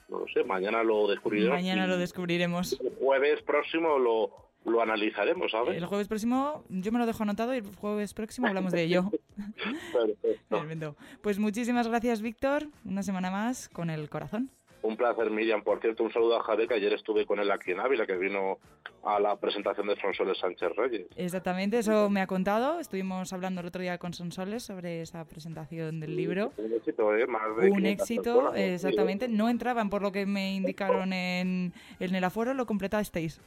No 0.09 0.20
lo 0.20 0.29
sé, 0.29 0.44
mañana 0.44 0.83
lo 0.83 1.09
descubriremos. 1.09 1.55
Mañana 1.55 1.87
lo 1.87 1.99
descubriremos. 1.99 2.81
El 2.81 2.94
jueves 2.99 3.42
próximo 3.42 3.99
lo, 3.99 4.31
lo 4.64 4.81
analizaremos, 4.81 5.51
¿sabes? 5.51 5.77
El 5.77 5.85
jueves 5.85 6.09
próximo, 6.09 6.64
yo 6.70 6.90
me 6.90 6.99
lo 6.99 7.07
dejo 7.07 7.23
anotado 7.23 7.55
y 7.55 7.59
el 7.59 7.77
jueves 7.77 8.14
próximo 8.14 8.47
hablamos 8.47 8.73
de 8.73 8.85
ello. 8.85 9.11
Perfecto. 9.92 10.47
Tremendo. 10.57 10.97
Pues 11.20 11.38
muchísimas 11.38 11.87
gracias, 11.88 12.23
Víctor. 12.23 12.68
Una 12.85 13.03
semana 13.03 13.31
más 13.31 13.68
con 13.68 13.90
el 13.90 14.09
corazón. 14.09 14.51
Un 14.85 14.99
placer, 14.99 15.31
Miriam. 15.31 15.62
Por 15.62 15.81
cierto, 15.81 16.03
un 16.05 16.12
saludo 16.12 16.38
a 16.38 16.42
Javier, 16.42 16.68
que 16.68 16.75
ayer 16.75 16.92
estuve 16.92 17.25
con 17.25 17.40
él 17.40 17.51
aquí 17.51 17.70
en 17.70 17.81
Ávila, 17.81 18.07
que 18.07 18.18
vino 18.18 18.59
a 19.03 19.18
la 19.18 19.35
presentación 19.37 19.87
de 19.87 19.97
Sonsoles 19.97 20.37
Sánchez 20.37 20.77
Reyes. 20.77 21.07
Exactamente, 21.16 21.79
eso 21.79 22.11
me 22.11 22.20
ha 22.20 22.27
contado. 22.27 22.79
Estuvimos 22.79 23.33
hablando 23.33 23.62
el 23.62 23.68
otro 23.68 23.81
día 23.81 23.97
con 23.97 24.12
Sonsoles 24.12 24.62
sobre 24.62 25.01
esa 25.01 25.25
presentación 25.25 26.01
del 26.01 26.14
libro. 26.14 26.53
Un 26.59 26.75
éxito, 26.75 27.16
¿eh? 27.16 27.27
Más 27.27 27.57
de 27.57 27.70
Un 27.70 27.79
500 27.79 28.03
éxito, 28.03 28.55
exactamente. 28.55 29.27
No 29.27 29.49
entraban 29.49 29.88
por 29.88 30.03
lo 30.03 30.12
que 30.12 30.27
me 30.27 30.55
indicaron 30.55 31.14
en, 31.14 31.73
en 31.99 32.14
el 32.14 32.23
aforo, 32.23 32.53
lo 32.53 32.66
completasteis. 32.66 33.40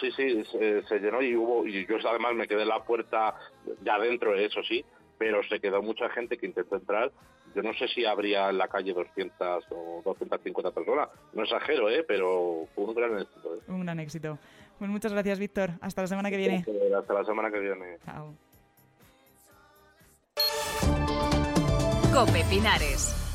Sí, 0.00 0.12
sí, 0.12 0.44
se, 0.44 0.84
se 0.84 1.00
llenó 1.00 1.20
y 1.20 1.34
hubo, 1.34 1.66
y 1.66 1.86
yo 1.86 1.96
además 2.08 2.36
me 2.36 2.46
quedé 2.46 2.62
en 2.62 2.68
la 2.68 2.84
puerta 2.84 3.34
de 3.80 3.90
adentro, 3.90 4.32
eso 4.36 4.62
sí, 4.62 4.84
pero 5.18 5.42
se 5.44 5.60
quedó 5.60 5.82
mucha 5.82 6.08
gente 6.10 6.38
que 6.38 6.46
intentó 6.46 6.76
entrar. 6.76 7.10
Yo 7.54 7.62
no 7.62 7.72
sé 7.74 7.88
si 7.88 8.04
habría 8.04 8.50
en 8.50 8.58
la 8.58 8.68
calle 8.68 8.92
200 8.92 9.64
o 9.70 10.02
250 10.04 10.70
personas, 10.70 11.08
no 11.32 11.42
exagero, 11.42 11.90
¿eh? 11.90 12.04
pero 12.06 12.66
fue 12.74 12.84
un 12.84 12.94
gran 12.94 13.18
éxito. 13.18 13.54
¿eh? 13.54 13.58
Un 13.68 13.84
gran 13.84 14.00
éxito. 14.00 14.38
Pues 14.78 14.90
muchas 14.90 15.12
gracias, 15.12 15.38
Víctor. 15.38 15.70
Hasta 15.80 16.02
la 16.02 16.08
semana 16.08 16.30
que 16.30 16.36
viene. 16.36 16.64
Hasta 16.96 17.14
la 17.14 17.24
semana 17.24 17.50
que 17.50 17.58
viene. 17.58 17.98
Chao. 18.04 18.34
Cope 22.12 22.44
Pinares. 22.48 23.27